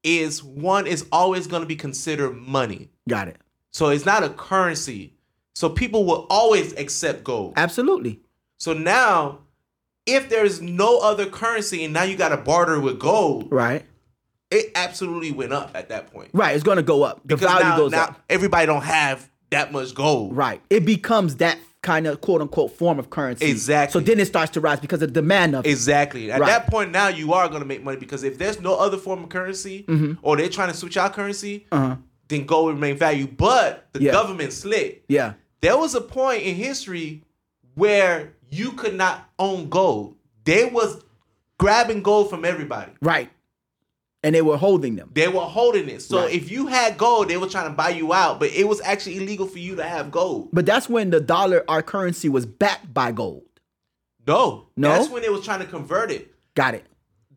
[0.03, 2.89] is one is always going to be considered money.
[3.07, 3.37] Got it.
[3.71, 5.13] So it's not a currency.
[5.55, 7.53] So people will always accept gold.
[7.55, 8.19] Absolutely.
[8.57, 9.39] So now,
[10.05, 13.85] if there's no other currency and now you got to barter with gold, Right.
[14.51, 16.31] it absolutely went up at that point.
[16.33, 16.53] Right.
[16.55, 17.21] It's going to go up.
[17.25, 18.21] The Because value now, goes now up.
[18.29, 20.35] everybody don't have that much gold.
[20.35, 20.61] Right.
[20.69, 23.45] It becomes that kind of quote unquote form of currency.
[23.45, 23.91] Exactly.
[23.99, 25.69] So then it starts to rise because of the demand of it.
[25.69, 26.31] Exactly.
[26.31, 26.47] At Right.
[26.47, 29.23] that point, now you are going to make money because if there's no other form
[29.23, 29.85] of currency
[30.21, 31.83] or they're trying to switch out currency, Mm-hmm.
[31.83, 31.95] Uh-huh.
[32.29, 33.27] then gold will remain value.
[33.27, 34.11] But the Yeah.
[34.13, 35.03] government slick.
[35.07, 35.33] Yeah.
[35.61, 37.23] there was a point in history
[37.75, 40.15] where you could not own gold.
[40.45, 41.01] They was
[41.57, 42.91] grabbing gold from everybody.
[43.01, 43.29] Right.
[44.25, 45.11] And they were holding them.
[45.13, 46.01] They were holding it.
[46.01, 46.33] So Right.
[46.33, 49.17] if you had gold, they were trying to buy you out, but it was actually
[49.17, 50.49] illegal for you to have gold.
[50.53, 53.43] But that's when the dollar, our currency, was backed by gold.
[54.25, 54.67] No.
[54.77, 54.89] No?
[54.89, 56.33] That's when they was trying to convert it.
[56.55, 56.85] Got it.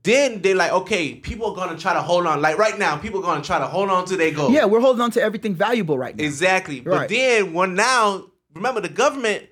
[0.05, 2.41] Then they're like, okay, people are gonna try to hold on.
[2.41, 4.53] Like right now, people are gonna try to hold on to their gold.
[4.53, 6.23] Yeah, we're holding on to everything valuable right now.
[6.23, 6.79] Exactly.
[6.79, 9.47] But then when now, remember the government,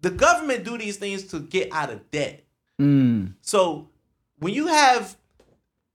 [0.00, 2.44] the government do these things to get out of debt.
[2.80, 3.34] Mm.
[3.42, 3.90] So
[4.40, 5.16] when you have,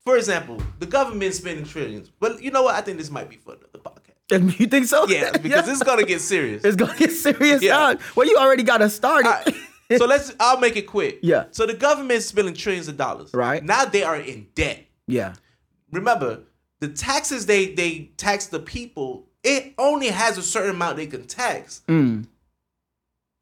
[0.08, 2.76] for example, the government spending trillions, but you know what?
[2.76, 4.04] I think this might be for the podcast.
[4.60, 5.06] You think so?
[5.06, 6.64] Yeah, because it's gonna get serious.
[6.64, 7.62] it's gonna get serious.
[7.62, 7.96] Yeah.
[8.16, 9.28] Well, you already got us started.
[9.28, 10.00] Right.
[10.00, 10.34] so let's.
[10.40, 11.20] I'll make it quick.
[11.22, 11.46] Yeah.
[11.52, 13.34] So the government's spending trillions of dollars.
[13.34, 13.62] Right.
[13.62, 14.86] Now they are in debt.
[15.08, 15.34] yeah.
[15.92, 16.44] Remember,
[16.80, 19.28] the taxes they they tax the people.
[19.44, 21.82] It only has a certain amount they can tax.
[21.90, 22.28] Mm.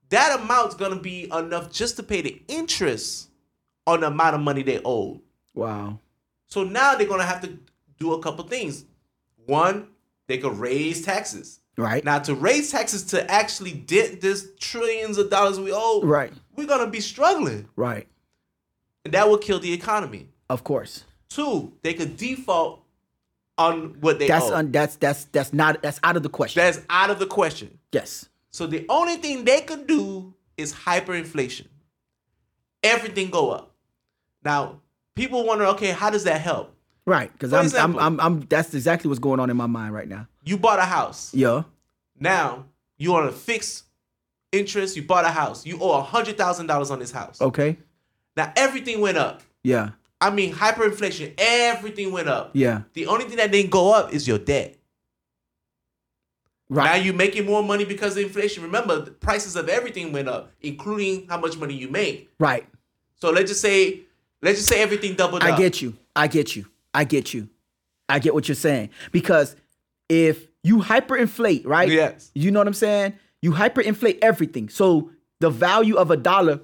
[0.10, 3.30] That amount's gonna be enough just to pay the interest
[3.86, 5.21] on the amount of money they owe.
[5.54, 5.99] Wow.
[6.56, 7.60] So now they're gonna have to
[8.00, 8.86] do a couple things.
[9.46, 9.89] One,
[10.28, 11.60] they could raise taxes.
[11.76, 12.02] Right.
[12.02, 16.32] Now to raise taxes to actually dent this trillions of dollars we owe, right.
[16.56, 17.68] we're gonna be struggling.
[17.76, 18.08] Right.
[19.04, 20.30] And that will kill the economy.
[20.50, 21.04] Of course.
[21.28, 22.86] Two, they could default
[23.58, 24.56] on what they That's owe.
[24.56, 26.63] un, that's that's that's not that's out of the question.
[26.63, 27.80] That's out of the question.
[27.91, 28.30] yes.
[28.52, 31.68] So the only thing they could do is hyperinflation.
[32.82, 33.76] Everything go up.
[34.41, 34.80] Now,
[35.15, 36.73] people wonder, okay, how does that help?
[37.06, 37.32] Right.
[37.32, 40.28] Because I'm, I'm I'm I'm that's exactly what's going on in my mind right now.
[40.43, 41.34] You bought a house.
[41.34, 41.63] Yeah.
[42.19, 42.65] Now
[42.97, 43.84] you on a fixed
[44.51, 44.95] interest.
[44.95, 45.65] You bought a house.
[45.65, 47.39] You owe hundred thousand dollars on this house.
[47.41, 47.78] Okay.
[48.36, 49.41] Now everything went up.
[49.63, 49.89] Yeah.
[50.19, 51.34] I mean, hyperinflation.
[51.38, 52.51] Everything went up.
[52.54, 52.82] Yeah.
[52.93, 54.75] The only thing that didn't go up is your debt.
[56.69, 56.86] Right.
[56.86, 58.63] Now you're making more money because of inflation.
[58.63, 62.32] Remember, the prices of everything went up, including how much money you make.
[62.39, 62.65] right.
[63.17, 64.01] So let's just say,
[64.41, 65.58] let's just say everything doubled I up.
[65.58, 65.95] get you.
[66.15, 66.65] I get you.
[66.93, 67.50] I get you.
[68.10, 68.89] I get what you're saying.
[69.12, 69.56] Because
[70.10, 71.89] if you hyperinflate, right?
[71.89, 72.32] Yes.
[72.36, 73.13] You know what I'm saying?
[73.41, 74.69] You hyperinflate everything.
[74.69, 76.62] So the value of a dollar,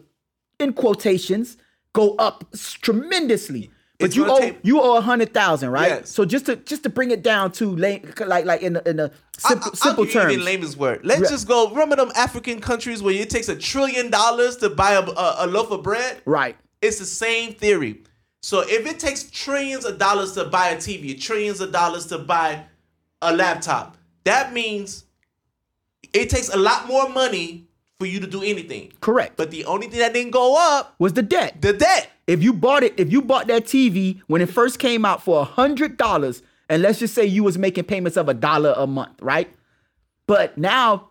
[0.60, 1.58] in quotations,
[1.94, 2.46] go up
[2.82, 3.72] tremendously.
[4.00, 5.90] But It's you owe take- you owe a hundred thousand, right?
[5.90, 6.10] Yes.
[6.10, 9.00] So just to just to bring it down to lay, like like in a, in
[9.00, 9.12] a
[9.46, 10.34] I- simple I- simple give you terms.
[10.34, 11.02] even lamest word.
[11.04, 11.70] Let's just go.
[11.70, 15.48] Remember them African countries where it takes a trillion dollars to buy a, a, a
[15.48, 16.20] loaf of bread?
[16.26, 16.58] Right.
[16.82, 18.02] It's the same theory.
[18.42, 22.18] So if it takes trillions of dollars to buy a TV, trillions of dollars to
[22.18, 22.64] buy
[23.22, 25.06] a laptop, that means
[26.14, 27.68] it takes a lot more money
[28.00, 28.92] for you to do anything.
[29.00, 29.38] Correct.
[29.38, 31.62] But the only thing that didn't go up, was the debt.
[31.62, 32.10] the debt.
[32.26, 35.42] If you bought it, if you bought that TV when it first came out for
[35.42, 38.88] a hundred dollars, and let's just say you was making payments of a dollar a
[38.88, 39.54] month, right?
[40.26, 41.10] But now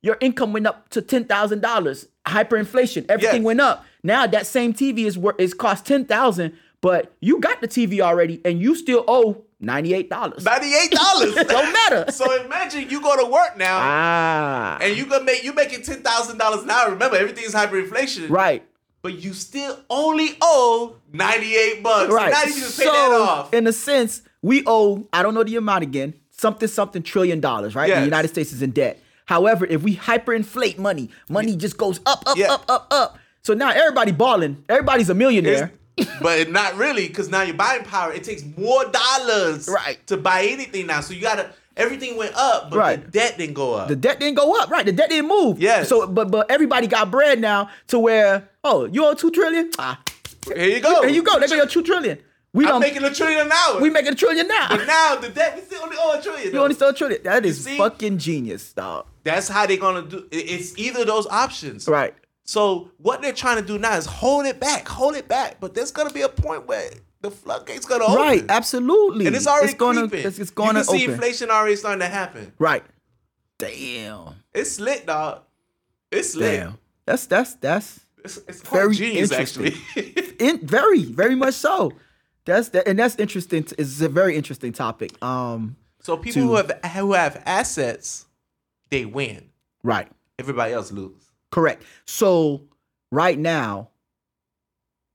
[0.00, 2.06] your income went up to ten thousand dollars.
[2.26, 3.44] Hyperinflation, everything Yes.
[3.44, 3.84] went up.
[4.02, 8.00] Now that same TV is worth is cost ten thousand, but you got the TV
[8.00, 10.44] already, and you still owe ninety eight dollars.
[10.44, 11.34] Ninety-eight dollars.
[11.48, 12.06] Don't matter.
[12.12, 16.02] So imagine you go to work now Ah, and you gonna make you making ten
[16.02, 16.90] thousand dollars an hour.
[16.90, 18.28] Remember, everything is hyperinflation.
[18.28, 18.64] right,
[19.02, 22.08] But you still only owe ninety-eight bucks.
[22.08, 22.32] So right.
[22.32, 23.54] now you just pay that off.
[23.54, 27.76] in a sense, we owe, I don't know the amount again, something, something trillion dollars,
[27.76, 27.88] right?
[27.94, 28.98] The United States is in debt.
[29.26, 32.52] However, if we hyperinflate money, money just goes up, up, Yeah.
[32.52, 33.18] up, up, up.
[33.44, 34.64] So now everybody balling.
[34.68, 35.72] Everybody's a millionaire.
[35.96, 40.04] It's- but not really, because now your buying power, it takes more dollars Right.
[40.06, 41.00] to buy anything now.
[41.02, 43.88] So you gotta everything went up, but the debt didn't go up.
[43.88, 44.86] the debt didn't go up, right?
[44.86, 45.60] The debt didn't move.
[45.60, 45.88] Yes.
[45.90, 49.70] So, but but everybody got bread now to where, oh, you owe two trillion?
[49.78, 50.00] Ah,
[50.54, 51.02] Here you go.
[51.02, 51.38] Here you go.
[51.38, 52.18] They got your two trillion.
[52.54, 53.80] We I'm making a trillion an hour.
[53.80, 54.68] we making a trillion now.
[54.70, 56.44] but now the debt, we still only owe a trillion.
[56.46, 56.62] you though.
[56.64, 57.22] only still a trillion.
[57.24, 57.76] That is see?
[57.76, 59.06] fucking genius, dog.
[59.24, 60.26] That's how they're gonna do.
[60.30, 61.86] it- It's either those options.
[61.88, 62.14] Right.
[62.52, 65.56] So what they're trying to do now is hold it back, hold it back.
[65.58, 66.90] But there's gonna be a point where
[67.22, 68.16] the floodgates gonna open.
[68.16, 68.44] Right.
[68.46, 69.26] Absolutely.
[69.26, 70.26] And it's already it's gonna, creeping.
[70.26, 71.14] It's, it's you gonna can see open.
[71.14, 72.52] inflation already starting to happen.
[72.58, 72.84] Right.
[73.56, 74.34] Damn.
[74.52, 75.40] It's lit, dog.
[76.10, 76.60] It's lit.
[76.60, 76.78] Damn.
[77.06, 79.68] That's that's that's It's, it's Very genius, interesting.
[79.68, 80.36] actually.
[80.38, 81.92] in very very much so.
[82.44, 83.66] That's that, and that's interesting.
[83.78, 85.10] It's a very interesting topic.
[85.24, 85.76] Um.
[86.02, 88.26] so people To- who have who have assets,
[88.90, 89.48] they win.
[89.82, 90.08] Right.
[90.38, 91.31] Everybody else lose.
[91.52, 91.84] Correct.
[92.06, 92.62] So
[93.12, 93.90] right now,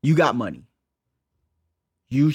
[0.02, 0.63] you got money.
[2.08, 2.32] You,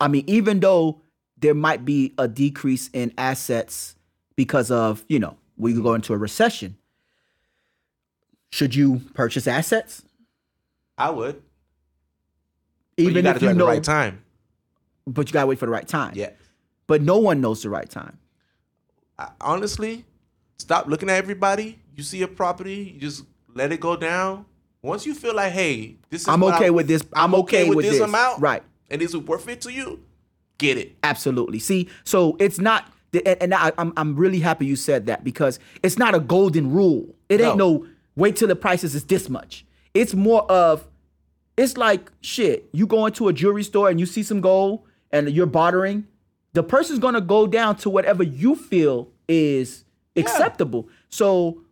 [0.00, 1.02] I mean, even though
[1.36, 3.94] there might be a decrease in assets
[4.34, 6.76] because of you know we could go into a recession.
[8.50, 10.02] Should you purchase assets?
[10.96, 11.34] I would.
[12.96, 14.24] But Even you if you at know, the right time.
[15.06, 16.14] but you gotta wait for the right time.
[16.16, 16.30] Yeah.
[16.86, 18.18] But no one knows the right time.
[19.18, 20.04] I, honestly,
[20.58, 21.78] stop looking at everybody.
[21.96, 24.44] You see a property, you just let it go down.
[24.82, 27.02] Once you feel like, hey, this is I'm okay I- with this.
[27.12, 28.00] I'm okay with this, this.
[28.02, 28.62] amount, Right.
[28.90, 30.02] And is it worth it to you?
[30.56, 30.96] Get it.
[31.02, 31.58] Absolutely.
[31.58, 35.58] See, so it's not, and, and I, I'm I'm really happy you said that because
[35.82, 37.14] it's not a golden rule.
[37.28, 37.78] It ain't No.
[37.78, 39.66] no wait till the prices is this much.
[39.94, 40.86] It's more of,
[41.56, 42.68] it's like shit.
[42.72, 46.06] You go into a jewelry store and you see some gold and you're bartering.
[46.54, 49.84] The person's gonna go down to whatever you feel is
[50.18, 50.88] acceptable.
[51.08, 51.62] So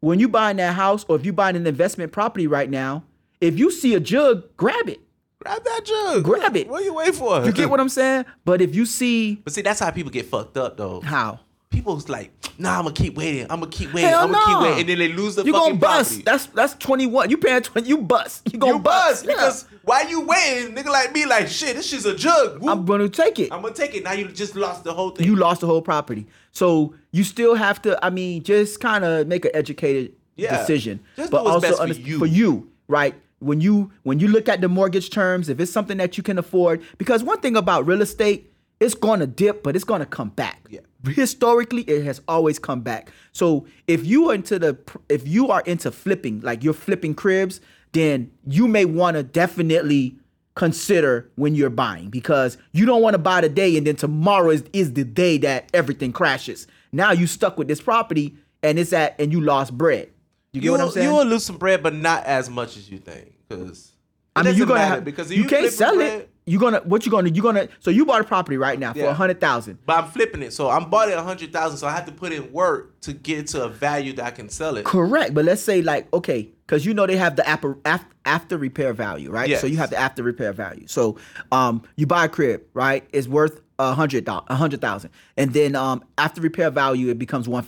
[0.00, 3.04] when you buying that house or if you buying an investment property right now,
[3.40, 5.00] if you see a jug, grab it.
[5.40, 6.24] Grab that jug.
[6.24, 6.68] Grab it.
[6.68, 7.44] What are you waiting for?
[7.44, 8.24] You get what I'm saying?
[8.44, 11.00] But if you see But see, that's how people get fucked up, though.
[11.00, 11.40] how
[11.72, 13.42] People's like, nah, I'm gonna keep waiting.
[13.50, 14.10] I'm gonna keep waiting.
[14.10, 16.10] Hell I'm gonna keep waiting, and then they lose the you fucking gonna bust.
[16.10, 16.22] property.
[16.24, 17.30] That's that's 21.
[17.30, 17.88] You paying 20.
[17.88, 18.42] You bust.
[18.52, 19.32] You gonna you bust Yeah.
[19.32, 20.74] because why you waiting?
[20.74, 21.74] Nigga like me, like shit.
[21.76, 22.60] This shit's a jug.
[22.60, 22.70] Whoop.
[22.70, 23.52] I'm gonna take it.
[23.52, 24.04] I'm gonna take it.
[24.04, 25.26] Now you just lost the whole thing.
[25.26, 26.26] you lost the whole property.
[26.52, 27.98] So you still have to.
[28.04, 30.58] I mean, just kind of make an educated Yeah.
[30.58, 32.18] decision, Just but also for you.
[32.18, 33.14] for you, right?
[33.40, 36.38] When you when you look at the mortgage terms, if it's something that you can
[36.38, 40.60] afford, because one thing about real estate, it's gonna dip, but it's gonna come back.
[40.70, 40.80] Yeah.
[41.04, 43.10] Historically, it has always come back.
[43.32, 47.60] So if you are into the if you are into flipping, like you're flipping cribs,
[47.92, 50.16] then you may want to definitely
[50.54, 54.64] consider when you're buying because you don't want to buy today and then tomorrow is,
[54.72, 56.66] is the day that everything crashes.
[56.92, 60.10] Now you stuck with this property and it's at and you lost bread.
[60.52, 61.08] You get you what I'm saying?
[61.08, 63.32] You will lose some bread, but not as much as you think.
[63.48, 63.92] Because
[64.36, 66.30] I mean, you're gonna have because you, you, can't sell bread- it.
[66.44, 69.04] You're gonna what you gonna you're gonna so you bought a property right now for
[69.04, 69.78] a hundred thousand.
[69.86, 71.78] But I'm flipping it, so I'm bought it a hundred thousand.
[71.78, 74.48] So I have to put in work to get to a value that I can
[74.48, 74.84] sell it.
[74.84, 77.76] Correct, but let's say like okay, because you know they have the after
[78.24, 79.48] after repair value, right?
[79.58, 80.86] So you have the after repair value.
[80.88, 81.16] So
[81.52, 83.06] um, you buy a crib, right?
[83.12, 87.48] It's worth a hundred a hundred thousand, and then um, after repair value it becomes
[87.48, 87.62] one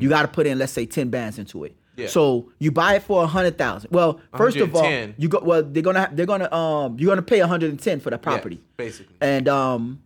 [0.00, 1.76] You got to put in let's say ten bands into it.
[1.98, 2.06] Yeah.
[2.06, 3.90] So you buy it for a hundred thousand.
[3.90, 4.82] Well, first of all,
[5.18, 5.62] you go well.
[5.62, 8.60] They're gonna they're gonna um you're gonna pay a hundred and ten for the property.
[8.76, 9.16] basically.
[9.20, 10.00] And um,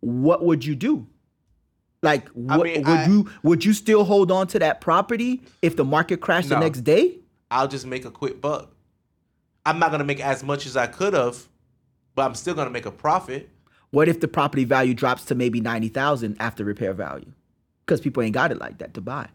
[0.00, 1.06] what would you do?
[2.02, 5.76] Like, what, mean, would I- you would you still hold on to that property if
[5.76, 7.18] the market crashed the next day?
[7.50, 8.70] I'll just make a quick buck.
[9.66, 11.46] I'm not gonna make as much as I could have,
[12.14, 13.50] but I'm still gonna make a profit.
[13.90, 17.32] What if the property value drops to maybe ninety thousand after repair value?
[17.84, 19.28] Because people ain't got it like that to buy.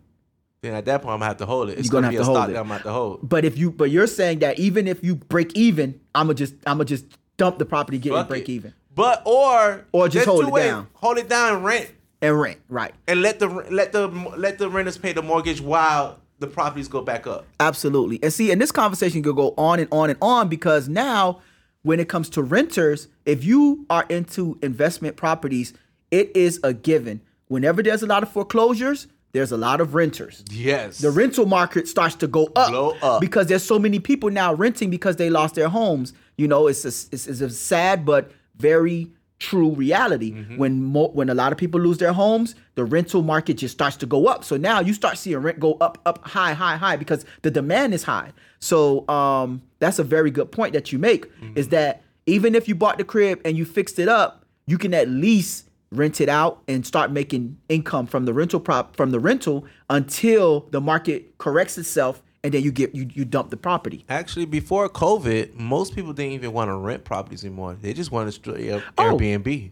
[0.66, 1.78] Then at that point, I'm gonna have to hold it.
[1.78, 2.54] It's You're gonna gonna, have be to a hold stock it.
[2.54, 3.20] that I'm gonna have to hold.
[3.30, 6.84] But if you but you're saying that even if you break even, I'ma just I'ma
[6.84, 7.06] just
[7.38, 8.54] dump the property, get it, Fuck break it.
[8.54, 10.66] even, But or Or just hold it ways.
[10.66, 10.88] down.
[10.96, 12.58] Hold it down and rent, and rent.
[12.70, 12.94] Right.
[13.08, 17.02] and let the let the let the renters pay the mortgage while the properties go
[17.02, 17.46] back up.
[17.60, 18.20] Absolutely.
[18.24, 21.42] And see, and this conversation could go on and on and on because now,
[21.84, 25.74] when it comes to renters, if you are into investment properties,
[26.12, 27.22] it is a given.
[27.48, 30.46] Whenever there's a lot of foreclosures, there's a lot of renters.
[30.50, 31.00] Yes.
[31.00, 33.20] The rental market starts to go up, Blow up.
[33.20, 36.14] because there's so many people now renting because they lost their homes.
[36.38, 40.32] You know, it's a, it's, it's a sad but very true reality.
[40.32, 40.56] Mm-hmm.
[40.56, 43.98] When mo- when a lot of people lose their homes, the rental market just starts
[43.98, 44.46] to go up.
[44.46, 47.94] So now you start seeing rent go up, up, high, high, high because the demand
[47.94, 48.32] is high.
[48.60, 51.30] So um, that's a very good point that you make.
[51.42, 51.58] Mm-hmm.
[51.58, 54.94] Is that even if you bought the crib and you fixed it up, you can
[54.94, 59.20] at least rent it out and start making income from the rental prop from the
[59.20, 64.06] rental until the market corrects itself and then you get you you dump the property.
[64.10, 67.76] Actually, before COVID, most people didn't even want to rent properties anymore.
[67.80, 69.04] They just wanted straight up Oh.
[69.18, 69.72] Airbnb.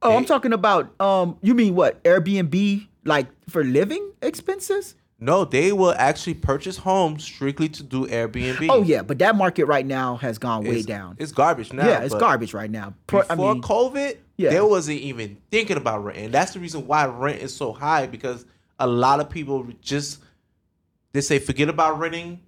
[0.00, 2.02] Oh, I'm talking about um you mean what?
[2.04, 4.94] Airbnb like for living expenses?
[5.20, 8.68] No, they will actually purchase homes strictly to do Airbnb.
[8.70, 11.16] Oh yeah, but that market right now has gone way It's- down.
[11.18, 11.86] It's garbage now.
[11.88, 12.94] yeah, it's garbage right now.
[13.08, 14.50] Pro- Before I mean, COVID, Yeah.
[14.50, 16.18] they wasn't even thinking about rent.
[16.18, 18.46] And that's the reason why rent is so high because
[18.78, 20.20] a lot of people just
[21.12, 22.40] they say forget about renting.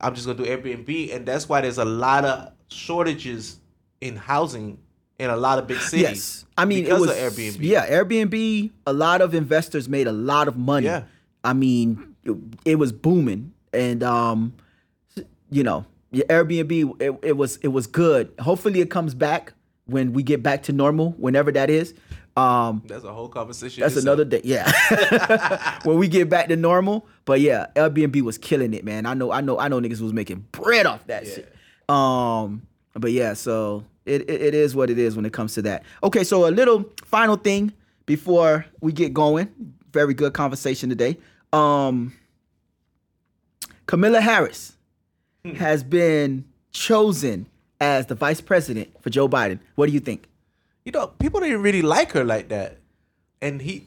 [0.00, 3.58] I'm just gonna do Airbnb, and that's why there's a lot of shortages
[4.00, 4.78] in housing
[5.18, 6.02] in a lot of big cities.
[6.02, 7.58] Yes, I mean because it was of Airbnb.
[7.60, 8.70] Yeah, Airbnb.
[8.86, 10.86] A lot of investors made a lot of money.
[10.86, 11.04] Yeah.
[11.44, 14.54] I mean, it, it was booming, and um,
[15.50, 17.00] you know, Airbnb.
[17.00, 18.32] It, it was it was good.
[18.40, 19.54] Hopefully, it comes back
[19.86, 21.94] when we get back to normal, whenever that is.
[22.36, 23.80] Um, that's a whole conversation.
[23.80, 24.42] that's another day.
[24.44, 24.70] Yeah,
[25.84, 27.06] when we get back to normal.
[27.24, 29.06] But yeah, Airbnb was killing it, man.
[29.06, 29.80] I know, I know, I know.
[29.80, 31.50] Niggas was making bread off that shit.
[31.88, 35.62] Um, but yeah, so it, it it is what it is when it comes to
[35.62, 35.84] that.
[36.02, 37.72] Okay, so a little final thing
[38.04, 39.48] before we get going.
[39.92, 41.16] Very good conversation today.
[41.54, 42.12] Um,
[43.86, 44.76] Kamala Harris
[45.56, 47.46] has been chosen
[47.80, 49.58] as the vice president for Joe Biden.
[49.74, 50.28] What do you think?
[50.84, 52.78] you know, people didn't really like her like that.
[53.42, 53.86] And he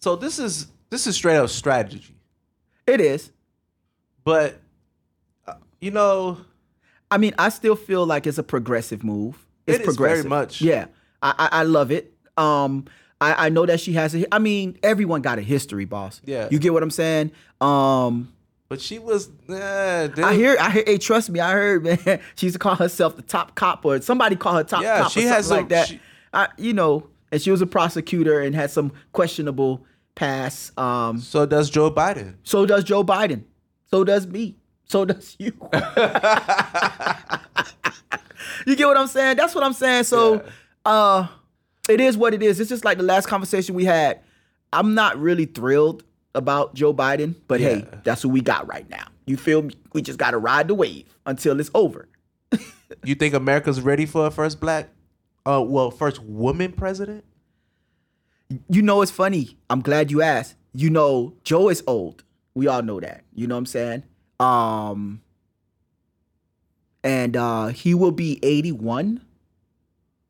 [0.00, 2.14] So this is this is straight up strategy.
[2.86, 3.32] It is.
[4.22, 4.60] But
[5.46, 6.36] uh, you know,
[7.10, 9.46] I mean, I still feel like it's a progressive move.
[9.66, 10.26] It's It is very progressive.
[10.28, 10.60] much.
[10.60, 10.86] Yeah,
[11.22, 12.12] I, I I love it.
[12.36, 12.84] Um,
[13.18, 14.32] I I know that she has a.
[14.34, 16.20] I mean, everyone got a history, boss.
[16.26, 16.48] Yeah.
[16.50, 17.32] you get what I'm saying.
[17.60, 18.32] Um,
[18.72, 19.26] but she was.
[19.26, 19.60] dude.
[19.60, 20.82] I hear, I hear.
[20.86, 21.98] Hey, trust me, I heard, man.
[22.36, 25.12] She used to call herself the top cop, or somebody call her top Yeah, cop,
[25.12, 25.88] she or something has some- like that.
[25.88, 26.00] she-
[26.32, 30.78] I, you know, and she was a prosecutor and had some questionable past.
[30.78, 32.36] Um, So does Joe Biden.
[32.44, 33.42] so does Joe Biden.
[33.90, 34.56] So does me.
[34.86, 35.52] So does you.
[38.66, 39.36] you get what I'm saying?
[39.36, 40.04] That's what I'm saying.
[40.04, 40.42] So
[40.86, 41.26] uh
[41.90, 42.58] it is what it is.
[42.60, 44.20] It's just like the last conversation we had.
[44.72, 46.04] I'm not really thrilled
[46.34, 49.06] about Joe Biden, but hey, that's what we got right now.
[49.26, 49.74] You feel me?
[49.92, 52.08] We just gotta ride the wave until it's over.
[53.04, 54.90] You think America's ready for a first black,
[55.46, 57.24] uh, well, first woman president?
[58.68, 59.56] You know it's funny.
[59.70, 60.56] I'm glad you asked.
[60.74, 62.22] You know, Joe is old.
[62.54, 63.24] We all know that.
[63.34, 64.02] You know what I'm saying?
[64.38, 65.22] Um
[67.02, 69.22] and uh he will be 81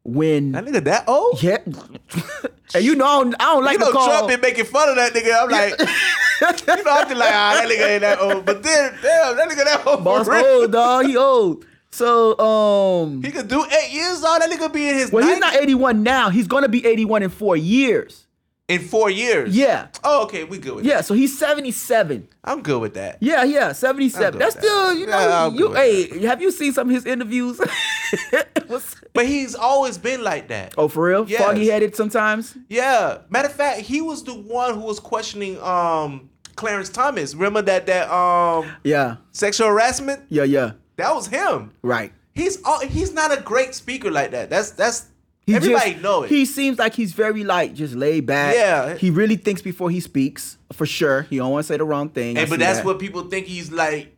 [0.04, 1.42] when That nigga that old?
[1.42, 1.58] Yeah.
[2.74, 4.88] and you know I don't, I don't like you know call Trump been making fun
[4.88, 5.42] of that nigga.
[5.42, 8.44] I'm like, you know, I'm just like, ah, that nigga ain't that old.
[8.44, 10.04] But then, damn, that nigga that old.
[10.04, 11.06] boss old dog.
[11.06, 11.64] He old.
[11.90, 14.40] So um He could do eight years on.
[14.40, 16.30] That nigga be in his well 90s he's not 81 now.
[16.30, 18.26] He's gonna be 81 in four years.
[18.72, 19.54] In four years.
[19.56, 19.88] Yeah.
[20.02, 20.88] Oh, okay, we good with that.
[20.90, 21.04] Yeah, that.
[21.04, 22.28] so he's 77.
[22.44, 23.18] I'm good with that.
[23.20, 24.38] Yeah, yeah, 77.
[24.38, 24.62] That's that.
[24.62, 27.60] still, you know, Yeah, I'm you good hey, have you seen some of his interviews?
[28.66, 30.74] What's- But he's always been like that.
[30.78, 31.28] oh, for real?
[31.28, 31.42] Yes.
[31.42, 32.56] Foggy headed sometimes?
[32.68, 33.18] Yeah.
[33.30, 37.34] Matter of fact, he was the one who was questioning um Clarence Thomas.
[37.34, 39.16] Remember that that um Yeah.
[39.32, 40.22] sexual harassment?
[40.28, 40.72] Yeah, yeah.
[40.96, 41.72] That was him.
[41.82, 42.12] Right.
[42.34, 44.48] He's all, he's not a great speaker like that.
[44.50, 45.06] That's that's
[45.46, 46.28] He everybody just- know it.
[46.30, 48.54] He seems like he's very like just laid back.
[48.54, 48.94] Yeah.
[48.96, 51.22] He really thinks before he speaks, for sure.
[51.22, 52.38] He don't want to say the wrong thing.
[52.38, 52.86] I and but that's that.
[52.86, 54.16] what people think he's like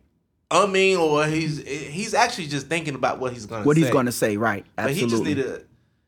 [0.51, 3.81] I mean, or he's he's actually just thinking about what he's gonna what say.
[3.81, 4.65] he's going to say, right?
[4.75, 5.05] But Absolutely.
[5.05, 5.65] he just need to.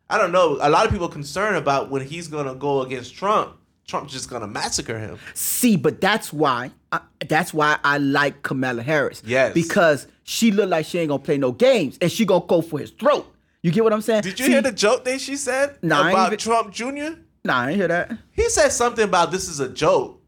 [0.09, 0.57] I don't know.
[0.61, 3.57] A lot of people concerned about when he's gonna go against Trump.
[3.87, 5.17] Trump's just gonna massacre him.
[5.33, 9.23] See, but that's why I, that's why I like Kamala Harris.
[9.25, 9.53] Yes.
[9.53, 12.79] because she look like she ain't gonna play no games, and she gonna go for
[12.79, 13.25] his throat.
[13.67, 14.21] You get what I'm saying?
[14.21, 17.19] Did you See- hear the joke that she said Nah, about even- Trump Jr.?
[17.43, 18.11] Nah, I ain't hear that.
[18.31, 20.21] He said something about this is a joke,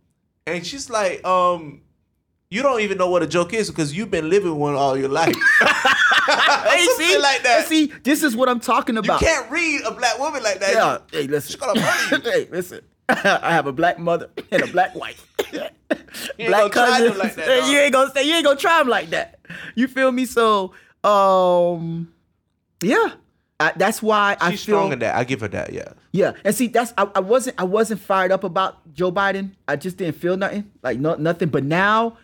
[0.46, 1.82] and she's like, um.
[2.52, 5.08] You don't even know what a joke is because you've been living one all your
[5.10, 5.36] life.
[5.62, 7.66] Hey, Something see, like that.
[7.68, 9.22] See, this is what I'm talking about.
[9.22, 10.74] you can't read a black woman like that.
[10.74, 10.98] Yeah.
[11.12, 11.52] Hey, listen.
[11.52, 12.32] She's gonna murder you.
[12.32, 12.82] hey, listen.
[13.08, 15.26] I have a black mother and a black wife.
[15.52, 19.40] black them like that, you ain't gonna say you ain't gonna try them like that.
[19.76, 20.26] You feel me?
[20.26, 20.74] So,
[21.04, 22.12] um,
[22.82, 23.12] yeah.
[23.60, 25.16] I, that's why I She's feel strong in that.
[25.16, 25.74] I give her that.
[25.74, 25.94] Yeah.
[26.12, 29.52] Yeah, and see, that's I, I wasn't I wasn't fired up about Joe Biden.
[29.68, 31.50] I just didn't feel nothing, like no nothing.
[31.50, 32.18] But now,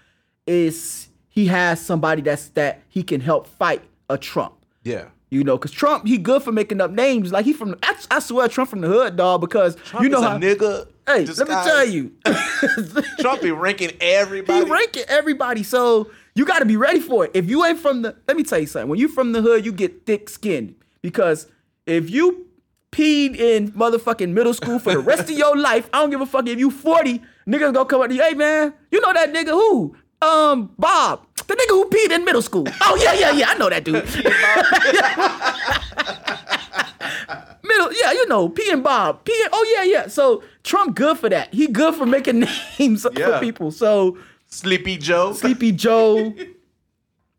[0.47, 4.53] is he has somebody that's that he can help fight a Trump.
[4.83, 5.05] Yeah.
[5.29, 7.31] You know, cause Trump he good for making up names.
[7.31, 9.41] Like he from I, I swear Trump from the hood, dog.
[9.41, 10.87] Because Trump you know how nigga.
[11.05, 12.13] hey, let me tell you,
[13.19, 14.65] Trump be ranking everybody.
[14.65, 15.63] he ranking everybody.
[15.63, 17.31] So you got to be ready for it.
[17.33, 18.89] If you ain't from the, let me tell you something.
[18.89, 20.75] When you from the hood, you get thick skinned
[21.05, 21.45] because
[21.85, 22.47] if you
[22.91, 26.25] peed in motherfucking middle school for the rest of your life, I don't give a
[26.25, 29.31] fuck if you 40, niggas gonna come up to you, hey man, you know that
[29.31, 29.95] nigga who?
[30.19, 32.65] Um, Bob, the nigga who peed in middle school.
[32.81, 34.03] Oh yeah, yeah, yeah, I know that dude.
[37.63, 39.23] Middle, yeah, you know, P and Bob.
[39.25, 40.07] P and, oh yeah, yeah.
[40.07, 41.53] So Trump good for that.
[41.53, 42.39] He good for making
[42.79, 43.37] names Yeah.
[43.37, 43.69] for people.
[43.71, 45.33] So Sleepy Joe.
[45.33, 46.33] Sleepy Joe.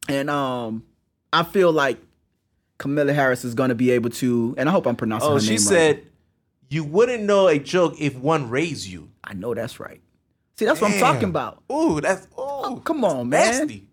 [0.09, 0.85] and um,
[1.33, 1.99] I feel like
[2.79, 6.03] Camilla Harris is gonna be able to, and I hope I'm pronouncing Oh, she said.
[6.68, 10.01] "You wouldn't know a joke if one raised you." I know that's right.
[10.59, 11.62] See, that's what I'm talking about.
[11.72, 12.81] Ooh, that's ooh.
[12.85, 13.66] Come on, man.
[13.66, 13.89] nasty.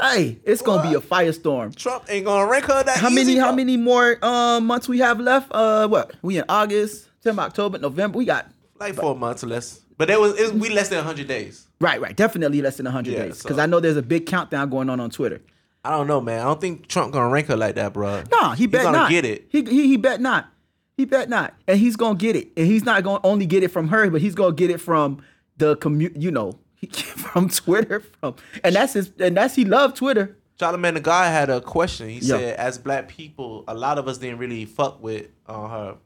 [0.00, 1.74] Hey, it's gonna be a firestorm.
[1.74, 3.36] Trump ain't gonna rank her that How many?
[3.36, 5.48] How many more um months we have left?
[5.52, 6.12] Uh, what?
[6.22, 8.16] We in August, September, October, November.
[8.16, 9.80] We got Like four months or less.
[9.98, 11.66] But that was it, we less than hundred days.
[11.80, 12.16] right, right.
[12.16, 14.88] Definitely less than 100 Yeah, days so- because I know there's a big countdown going
[14.88, 15.42] on on Twitter.
[15.84, 16.40] I don't know, man.
[16.40, 18.22] I don't think Trump gonna rank her like that, bro.
[18.30, 19.10] Nah, he bet he's gonna not.
[19.10, 19.46] get it.
[19.48, 20.48] He, he he bet not.
[20.96, 22.50] He bet not, and he's gonna get it.
[22.56, 25.22] And he's not gonna only get it from her, but he's gonna get it from
[25.56, 26.58] the commu You know,
[26.92, 28.00] from Twitter.
[28.20, 29.10] From and that's his.
[29.18, 30.36] And that's he loved Twitter.
[30.58, 32.10] Charlamagne tha God had a question.
[32.10, 32.36] He Yeah.
[32.36, 35.96] said, as black people, a lot of us didn't really fuck with uh, her,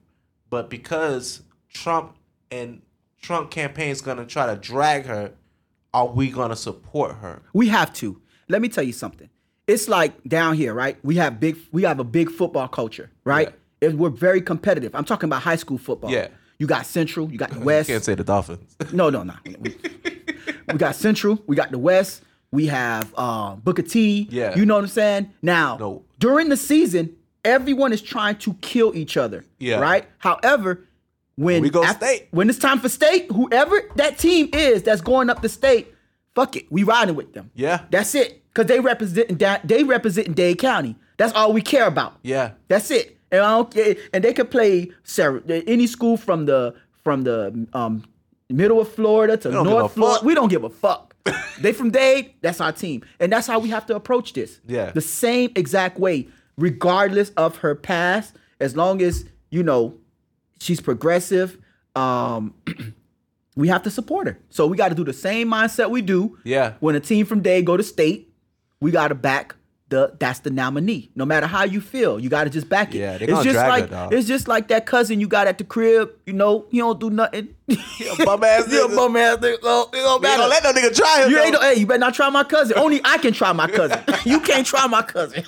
[0.49, 2.14] but because Trump
[2.53, 2.81] and
[3.20, 5.33] Trump campaign is gonna try to drag her,
[5.93, 7.43] are we gonna support her?
[7.53, 8.20] We have to.
[8.49, 9.29] Let me tell you something.
[9.67, 10.97] It's like down here, right?
[11.03, 11.57] We have big.
[11.73, 13.49] We have a big football culture, right?
[13.81, 14.95] It- we're very competitive.
[14.95, 16.11] I'm talking about high school football.
[16.11, 16.29] Yeah.
[16.59, 17.31] You got Central.
[17.31, 17.89] You got the You West.
[17.89, 18.77] can't say the Dolphins.
[18.93, 19.35] No, no, no.
[19.61, 19.75] We,
[20.73, 21.43] we got Central.
[21.47, 22.23] We got the West.
[22.53, 24.29] We have uh, Booker T.
[24.31, 24.55] Yeah.
[24.57, 25.33] You know what I'm saying?
[25.43, 26.05] Now, No.
[26.21, 29.45] during the season, everyone is trying to kill each other.
[29.59, 29.81] Yeah.
[29.81, 30.07] Right.
[30.19, 30.87] However,
[31.37, 32.29] when We go af- state.
[32.31, 35.93] when it's time for state, whoever that team is that's going up the state,
[36.37, 37.51] fuck it, we riding with them.
[37.55, 37.81] Yeah.
[37.91, 38.43] That's it.
[38.55, 40.96] Cause they represent they represent Dade County.
[41.16, 42.18] That's all we care about.
[42.22, 42.52] Yeah.
[42.68, 43.18] That's it.
[43.30, 43.96] And I don't care.
[44.12, 44.92] And they could play
[45.48, 48.05] any school from the from the um,
[48.48, 50.24] middle of Florida to don't give a North Florida.
[50.24, 51.14] We don't give a fuck.
[51.61, 52.34] they from Dade.
[52.42, 54.61] That's our team, and that's how we have to approach this.
[54.66, 54.90] Yeah.
[54.90, 58.34] the same exact way, regardless of her past.
[58.61, 59.98] As long as you know
[60.61, 61.59] she's progressive,
[61.96, 62.55] um,
[63.57, 64.38] we have to support her.
[64.50, 66.38] So we got to do the same mindset we do.
[66.44, 66.74] Yeah.
[66.80, 68.32] When a team from Dade go to state,
[68.81, 69.55] we got to back
[69.91, 71.11] the that's the nominee.
[71.14, 72.99] No matter how you feel, you got to just back it.
[72.99, 74.14] Yeah, they it's just drag her, like dog.
[74.14, 76.11] it's just like that cousin you got at the crib.
[76.27, 77.55] You know, he don't do nothing.
[77.68, 77.77] bum
[78.45, 78.97] ass nigga.
[78.97, 79.55] bum ass nigga.
[79.55, 80.37] It don't We ain't matter.
[80.39, 81.31] gonna let no nigga try him.
[81.31, 81.61] You ain't though.
[81.61, 82.79] no, hey, you better not try my cousin.
[82.79, 84.01] Only I can try my cousin.
[84.25, 85.45] you can't try my cousin.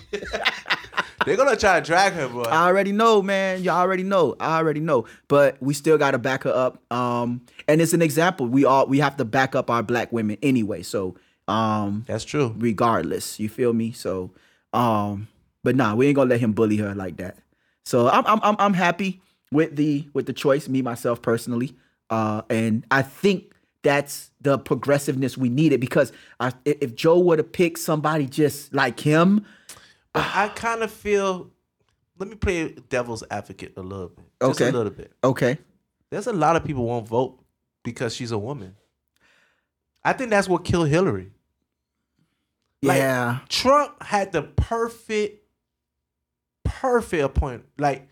[1.24, 2.43] They're gonna try to drag her, boy.
[2.43, 3.62] I already know, man.
[3.62, 4.37] Y'all already know.
[4.39, 5.07] I already know.
[5.29, 6.81] But we still got to back her up.
[6.93, 8.47] Um, and it's an example.
[8.47, 10.83] We all we have to back up our black women anyway.
[10.83, 11.16] So,
[11.49, 12.55] um, That's true.
[12.59, 13.92] regardless, you feel me?
[13.92, 14.32] So,
[14.72, 15.28] um,
[15.62, 17.36] but nah, we ain't gonna let him bully her like that.
[17.84, 19.20] So I'm I'm I'm, I'm happy
[19.53, 20.68] with the with the choice.
[20.68, 21.74] Me myself personally,
[22.11, 27.44] uh, and I think that's the progressiveness we needed because I, if Joe were to
[27.44, 29.47] pick somebody just like him,
[30.12, 31.51] But I kind of feel.
[32.18, 34.24] Let me play devil's advocate a little bit.
[34.40, 34.70] Just Okay.
[34.70, 35.12] a little bit.
[35.22, 35.59] okay,
[36.11, 37.38] There's a lot of people won't vote
[37.84, 38.74] because she's a woman.
[40.03, 41.30] I think that's what killed Hillary.
[42.87, 45.43] Like, yeah, Trump had the perfect,
[46.64, 47.68] perfect appointment.
[47.78, 48.09] Like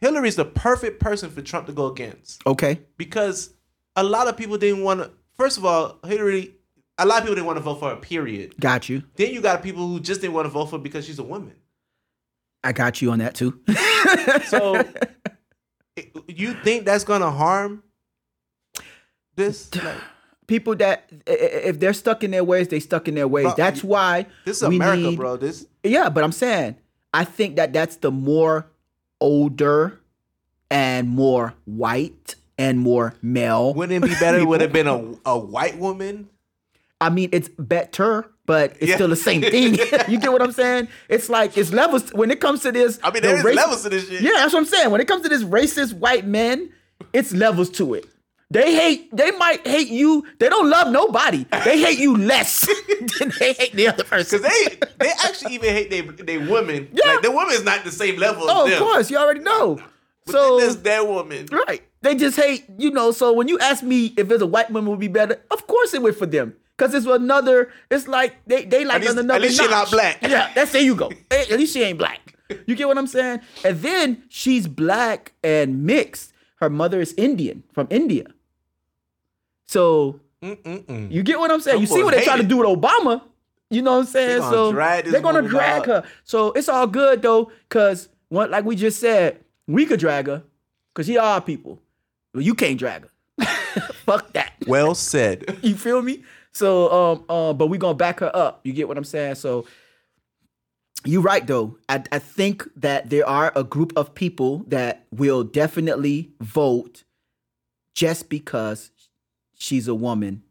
[0.00, 3.52] Hillary's the perfect person for Trump to go against okay, because
[3.96, 5.10] a lot of people didn't want to.
[5.34, 6.52] First of all, Hillary.
[6.98, 7.96] A lot of people didn't want to vote for her.
[7.96, 8.54] Period.
[8.58, 9.02] got you.
[9.16, 11.22] Then you got people who just didn't want to vote for her because she's a
[11.22, 11.54] woman.
[12.64, 13.60] I got you on that too.
[14.46, 14.82] So,
[16.28, 17.82] you think that's gonna harm
[19.34, 19.74] this?
[19.74, 19.96] Like,
[20.46, 23.44] people that if they're stuck in their ways, they stuck in their ways.
[23.44, 25.36] Bro, that's why this is America, need- bro.
[25.36, 26.76] This Yeah, but I'm saying
[27.14, 28.66] I think that that's the more
[29.20, 30.00] older
[30.70, 33.74] and more white and more male.
[33.74, 34.44] wouldn't it be better?
[34.46, 36.28] Would have been a a white woman?
[37.00, 38.94] I mean, it's better, but it's Yeah.
[38.94, 39.74] still the same thing.
[40.08, 40.88] you get what I'm saying?
[41.08, 42.98] It's like it's levels when it comes to this.
[43.02, 44.22] I mean, the there's race- levels to this shit.
[44.22, 44.90] Yeah, that's what I'm saying.
[44.90, 46.70] When it comes to this racist white men,
[47.12, 48.06] it's levels to it.
[48.50, 49.14] They hate.
[49.14, 50.24] They might hate you.
[50.38, 51.44] They don't love nobody.
[51.64, 52.64] They hate you less
[53.18, 54.40] than they hate the other person.
[54.40, 56.88] Cause they they actually even hate they they women.
[56.92, 57.14] Yeah.
[57.14, 59.80] Like the woman's not the same level as Oh, of course, you already know.
[60.26, 61.46] But so there's their woman.
[61.50, 61.82] Right.
[62.02, 63.10] They just hate, you know.
[63.10, 65.92] So when you ask me if it's a white woman would be better, of course
[65.92, 66.54] it would for them.
[66.78, 70.18] Cause it's another, it's like they they like least- another at least she not black.
[70.22, 71.10] Yeah, that's there you go.
[71.32, 72.20] At at least she ain't black.
[72.66, 73.40] You get what I'm saying?
[73.64, 76.32] And then she's black and mixed.
[76.60, 78.26] Her mother is Indian from India.
[79.66, 81.10] So Mm-mm-mm.
[81.10, 81.76] you get what I'm saying?
[81.76, 83.22] Them you see what they try to do with Obama.
[83.68, 84.38] You know what I'm saying?
[84.40, 84.72] gonna so
[85.10, 85.86] they're gonna drag out.
[85.86, 86.04] her.
[86.24, 90.42] So it's all good though, cause what like we just said, we could drag her,
[90.94, 91.80] cause she are people.
[92.32, 93.46] Well, you can't drag her.
[94.04, 94.52] Fuck that.
[94.66, 95.58] Well said.
[95.62, 96.22] You feel me?
[96.52, 98.60] So um uh, but we gonna back her up.
[98.62, 99.34] You get what I'm saying?
[99.34, 99.66] So
[101.04, 101.76] you're right though.
[101.88, 107.04] I, I think that there are a group of people that will definitely vote
[107.94, 108.90] just because
[109.56, 110.42] she's a woman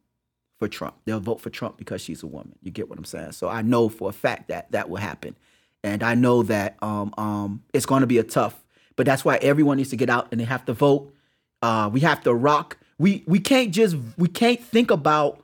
[0.57, 0.95] for Trump.
[1.05, 2.55] They'll vote for Trump because she's a woman.
[2.61, 3.33] You get what I'm saying?
[3.33, 5.35] So I know for a fact that that will happen.
[5.83, 8.63] And I know that um um it's going to be a tough,
[8.95, 11.13] but that's why everyone needs to get out and they have to vote.
[11.61, 12.77] Uh we have to rock.
[12.97, 15.41] We we can't just we can't think about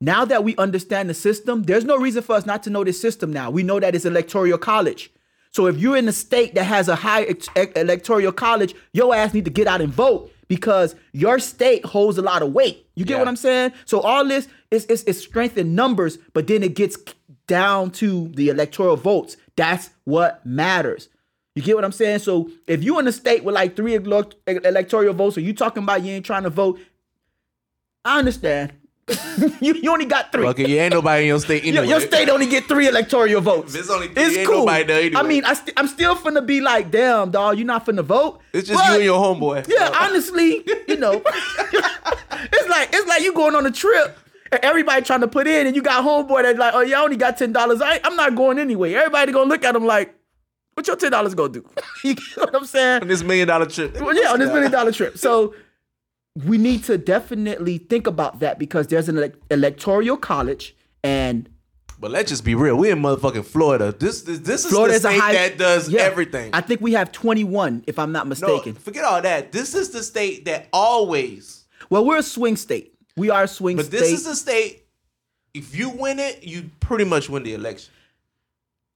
[0.00, 2.98] now that we understand the system, there's no reason for us not to know this
[2.98, 3.50] system now.
[3.50, 5.10] We know that it's electoral college.
[5.52, 7.26] So if you're in a state that has a high
[7.76, 12.22] electoral college, your ass need to get out and vote because your state holds a
[12.22, 12.84] lot of weight.
[12.96, 13.18] You get Yeah.
[13.20, 13.72] what I'm saying?
[13.84, 16.96] So all this is, is, is strength in numbers, but then it gets
[17.46, 19.36] down to the electoral votes.
[19.54, 21.08] That's what matters.
[21.54, 22.18] You get what I'm saying?
[22.18, 26.02] So if you in a state with like three electoral votes, or you talking about
[26.02, 26.80] you ain't trying to vote,
[28.04, 28.72] I understand.
[29.60, 30.46] you, you only got three.
[30.46, 31.88] Okay, you ain't nobody in your state Your, anyway.
[31.88, 33.74] your state only get three electoral votes.
[33.74, 34.60] It's only three, it's cool.
[34.60, 35.20] nobody there anyway.
[35.20, 38.40] I mean, I st- I'm still finna be like, damn, dog, you not finna vote.
[38.52, 39.68] It's just But, you and your homeboy.
[39.68, 44.18] Yeah, honestly, you know, it's like it's like you going on a trip.
[44.52, 47.04] And everybody trying to put in, and you got homeboy that's like, "Oh, yeah, I
[47.04, 47.80] only got ten dollars.
[47.80, 50.12] I, I'm not going anyway." Everybody gonna look at him like,
[50.74, 51.64] What your ten dollars gonna do?
[52.04, 53.02] you know what I'm saying?
[53.02, 54.00] On this million dollar trip.
[54.00, 55.18] Well, yeah, on this million dollar trip.
[55.18, 55.54] So
[56.44, 61.48] we need to definitely think about that because there's an elec- electoral college and
[61.98, 62.76] But let's just be real.
[62.76, 63.92] We're in motherfucking Florida.
[63.98, 66.02] This this, this is Florida the state high that does Yeah.
[66.02, 66.50] everything.
[66.52, 68.74] I think we have 21, if I'm not no, mistaken.
[68.74, 69.52] forget all that.
[69.52, 71.64] This is the state that always.
[71.90, 72.94] Well, we're a swing state.
[73.16, 73.98] We are a swing But state.
[73.98, 74.86] But this is the state.
[75.52, 77.92] If you win it, you pretty much win the election.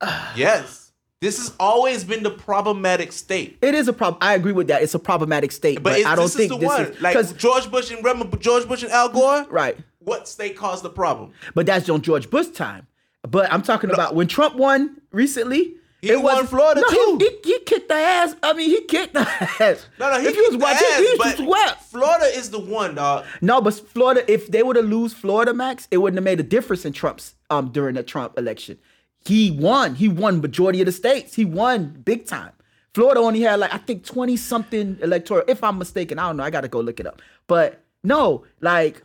[0.36, 0.83] yes.
[1.24, 3.56] This has always been the problematic state.
[3.62, 4.18] it is a problem.
[4.20, 4.82] I agree with that.
[4.82, 6.82] It's a problematic state, But, but, I don't this think is the this one.
[6.84, 9.46] is like George Bush and remember George Bush and Al Gore.
[9.48, 9.74] right.
[10.00, 11.32] What state caused the problem?
[11.54, 12.86] But that's on George Bush time.
[13.22, 15.76] But I'm talking about when Trump won recently.
[16.02, 17.18] He won Florida, no, too.
[17.18, 18.36] He, he, he kicked the ass.
[18.42, 19.86] I mean, he kicked the ass.
[19.98, 21.82] No, no, he if you was kicked the watching, ass, he but was swept.
[21.84, 23.24] Florida is the one, dog.
[23.40, 26.42] No, but Florida, if they were to lose Florida, Max, it wouldn't have made a
[26.42, 28.76] difference in Trump's um during the Trump election.
[29.24, 29.94] He won.
[29.94, 31.34] He won majority of the states.
[31.34, 32.52] He won big time.
[32.94, 35.44] Florida only had like I think 20 something electoral.
[35.48, 36.44] If I'm mistaken, I don't know.
[36.44, 37.20] I gotta go look it up.
[37.46, 39.02] But no, like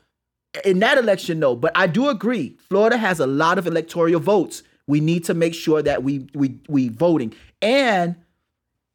[0.66, 1.56] in that election, no.
[1.56, 2.58] But I do agree.
[2.70, 4.62] Florida has a lot of electoral votes.
[4.88, 7.34] We need to make sure that we we we voting.
[7.62, 8.16] And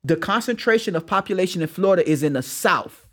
[0.04, 3.06] the concentration of population in Florida is in the south.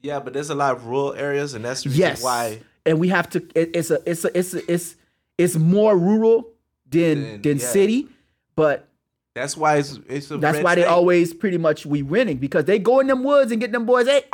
[0.00, 2.24] Yeah, but there's a lot of rural areas, and that's Yes.
[2.24, 2.60] why.
[2.84, 3.38] And we have to.
[3.54, 4.00] It, it's a.
[4.10, 4.36] It's a.
[4.38, 4.96] It's a, it's
[5.38, 6.51] it's more rural
[6.92, 7.66] than than yeah.
[7.66, 8.08] city,
[8.54, 8.88] but
[9.34, 12.78] That's why it's it's a that's why they always pretty much we winning because they
[12.78, 14.06] go in them woods and get them boys.
[14.06, 14.24] Hey,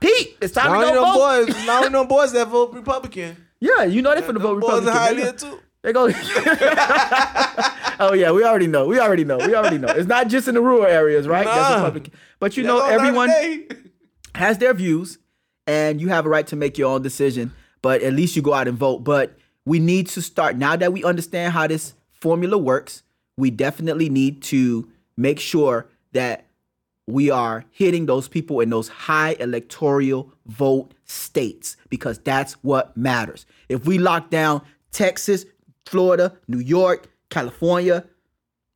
[0.00, 1.46] Pete, it's time Not to go them vote.
[1.46, 3.36] boys, not only them boys that vote Republican.
[3.60, 5.16] Yeah, you know they vote Them boys in Republican.
[5.16, 5.60] They Hialeah go- too.
[5.82, 6.08] They go.
[8.00, 8.86] oh yeah, we already know.
[8.86, 9.38] We already know.
[9.38, 9.88] We already know.
[9.88, 11.44] It's not just in the rural areas, right?
[11.44, 11.76] That's Nah.
[11.76, 12.12] Republican.
[12.38, 13.30] But you know, everyone
[14.34, 15.18] has their views
[15.66, 17.52] and you have a right to make your own decision
[17.82, 20.92] but at least you go out and vote but we need to start now that
[20.92, 23.02] we understand how this formula works
[23.36, 26.46] we definitely need to make sure that
[27.06, 33.46] we are hitting those people in those high electoral vote states because that's what matters
[33.68, 35.44] if we lock down texas
[35.86, 38.04] florida new york california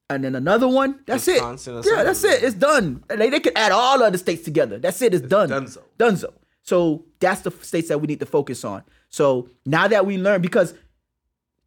[0.08, 1.00] and then another one.
[1.06, 1.86] That's Wisconsin it.
[1.86, 2.42] Yeah, that's it.
[2.42, 3.02] It's done.
[3.08, 4.78] They, they could add all other states together.
[4.78, 5.14] That's it.
[5.14, 5.48] It's, done.
[5.48, 5.82] donezo.
[5.98, 6.32] Donezo.
[6.66, 8.82] So that's the states that we need to focus on.
[9.08, 10.74] So now that we learn, because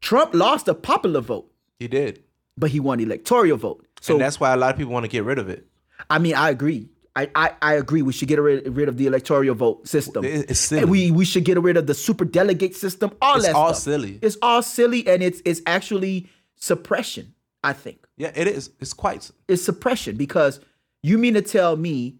[0.02, 2.24] Trump lost a popular vote, He did,
[2.58, 3.86] but he won electoral vote.
[4.02, 5.66] So and that's why a lot of people want to get rid of it.
[6.10, 6.90] I mean, I agree.
[7.16, 8.02] I, I, I agree.
[8.02, 10.24] We should get rid, rid of the electoral vote system.
[10.24, 10.82] It's silly.
[10.82, 13.12] And we we should get rid of the super delegate system.
[13.22, 13.84] All It's that all stuff.
[13.84, 14.20] silly.
[14.22, 17.34] It's all silly, and it's it's actually suppression.
[17.62, 18.06] I think.
[18.16, 18.70] Yeah, it is.
[18.80, 19.32] It's quite.
[19.50, 20.62] It's suppression because
[21.04, 22.19] you mean to tell me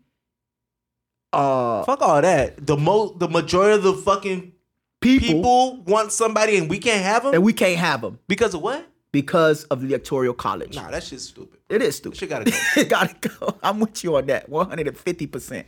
[1.34, 2.66] uh Fuck all that.
[2.66, 4.54] The mo the majority of the fucking
[5.02, 8.54] people, people want somebody and we can't have them and we can't have them because
[8.54, 8.86] of what?
[9.12, 10.76] because of the electoral college.
[10.76, 11.60] Nah, that shit's stupid.
[11.68, 12.20] It is stupid.
[12.20, 12.58] Shit gotta go.
[12.78, 13.58] it gotta go.
[13.64, 14.50] I'm with you on that.
[14.52, 15.64] 150%.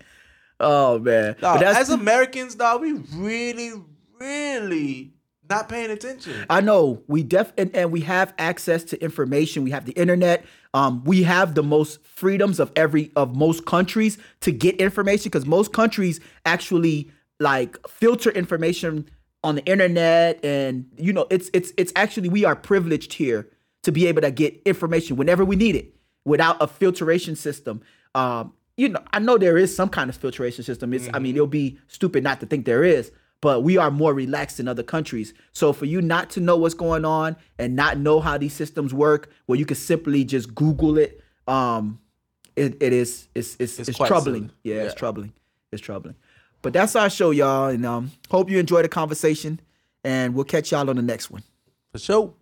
[0.60, 1.36] Oh man.
[1.40, 3.72] Dog, But that's- as Americans, dog, we really,
[4.20, 5.14] really
[5.50, 6.46] not paying attention.
[6.50, 9.64] I know we def and, and we have access to information.
[9.64, 10.46] We have the internet.
[10.74, 15.46] Um, we have the most freedoms of every of most countries to get information because
[15.46, 19.10] most countries actually like filter information
[19.44, 23.50] on the internet and you know it's it's it's actually we are privileged here
[23.84, 25.94] to be able to get information whenever we need it
[26.26, 27.82] without a filtration system.
[28.14, 30.94] Um, you know, I know there is some kind of filtration system.
[30.94, 33.12] It's I mean, it'll be stupid not to think there is,
[33.42, 35.34] but we are more relaxed in other countries.
[35.52, 38.94] So for you not to know what's going on and not know how these systems
[38.94, 42.00] work, where you can simply just Google it, um,
[42.56, 44.44] it, it is it's it's, It's it's, troubling.
[44.44, 44.54] silly.
[44.64, 45.34] Yeah, it's troubling.
[45.72, 46.16] It's troubling.
[46.62, 49.60] But that's our show, y'all, and um, hope you enjoy the conversation.
[50.04, 51.44] And we'll catch y'all on the next one.
[51.92, 52.34] For sure.